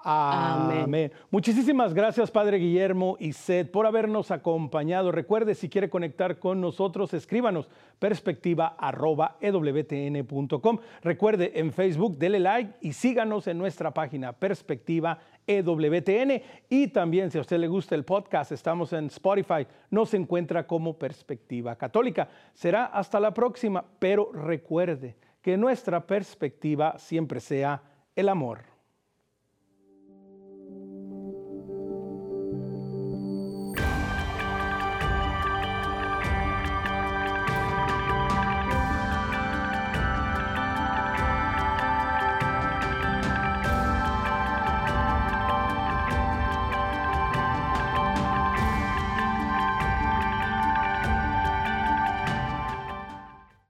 [0.00, 1.10] Amén.
[1.28, 5.10] Muchísimas gracias, Padre Guillermo y Seth, por habernos acompañado.
[5.10, 7.68] Recuerde, si quiere conectar con nosotros, escríbanos
[7.98, 10.78] perspectiva.ewtn.com.
[11.02, 15.18] Recuerde, en Facebook, dele like y síganos en nuestra página Perspectiva
[15.48, 16.42] EWTN.
[16.68, 20.96] Y también, si a usted le gusta el podcast, estamos en Spotify, nos encuentra como
[20.96, 22.28] Perspectiva Católica.
[22.54, 27.82] Será hasta la próxima, pero recuerde que nuestra perspectiva siempre sea
[28.14, 28.77] el amor.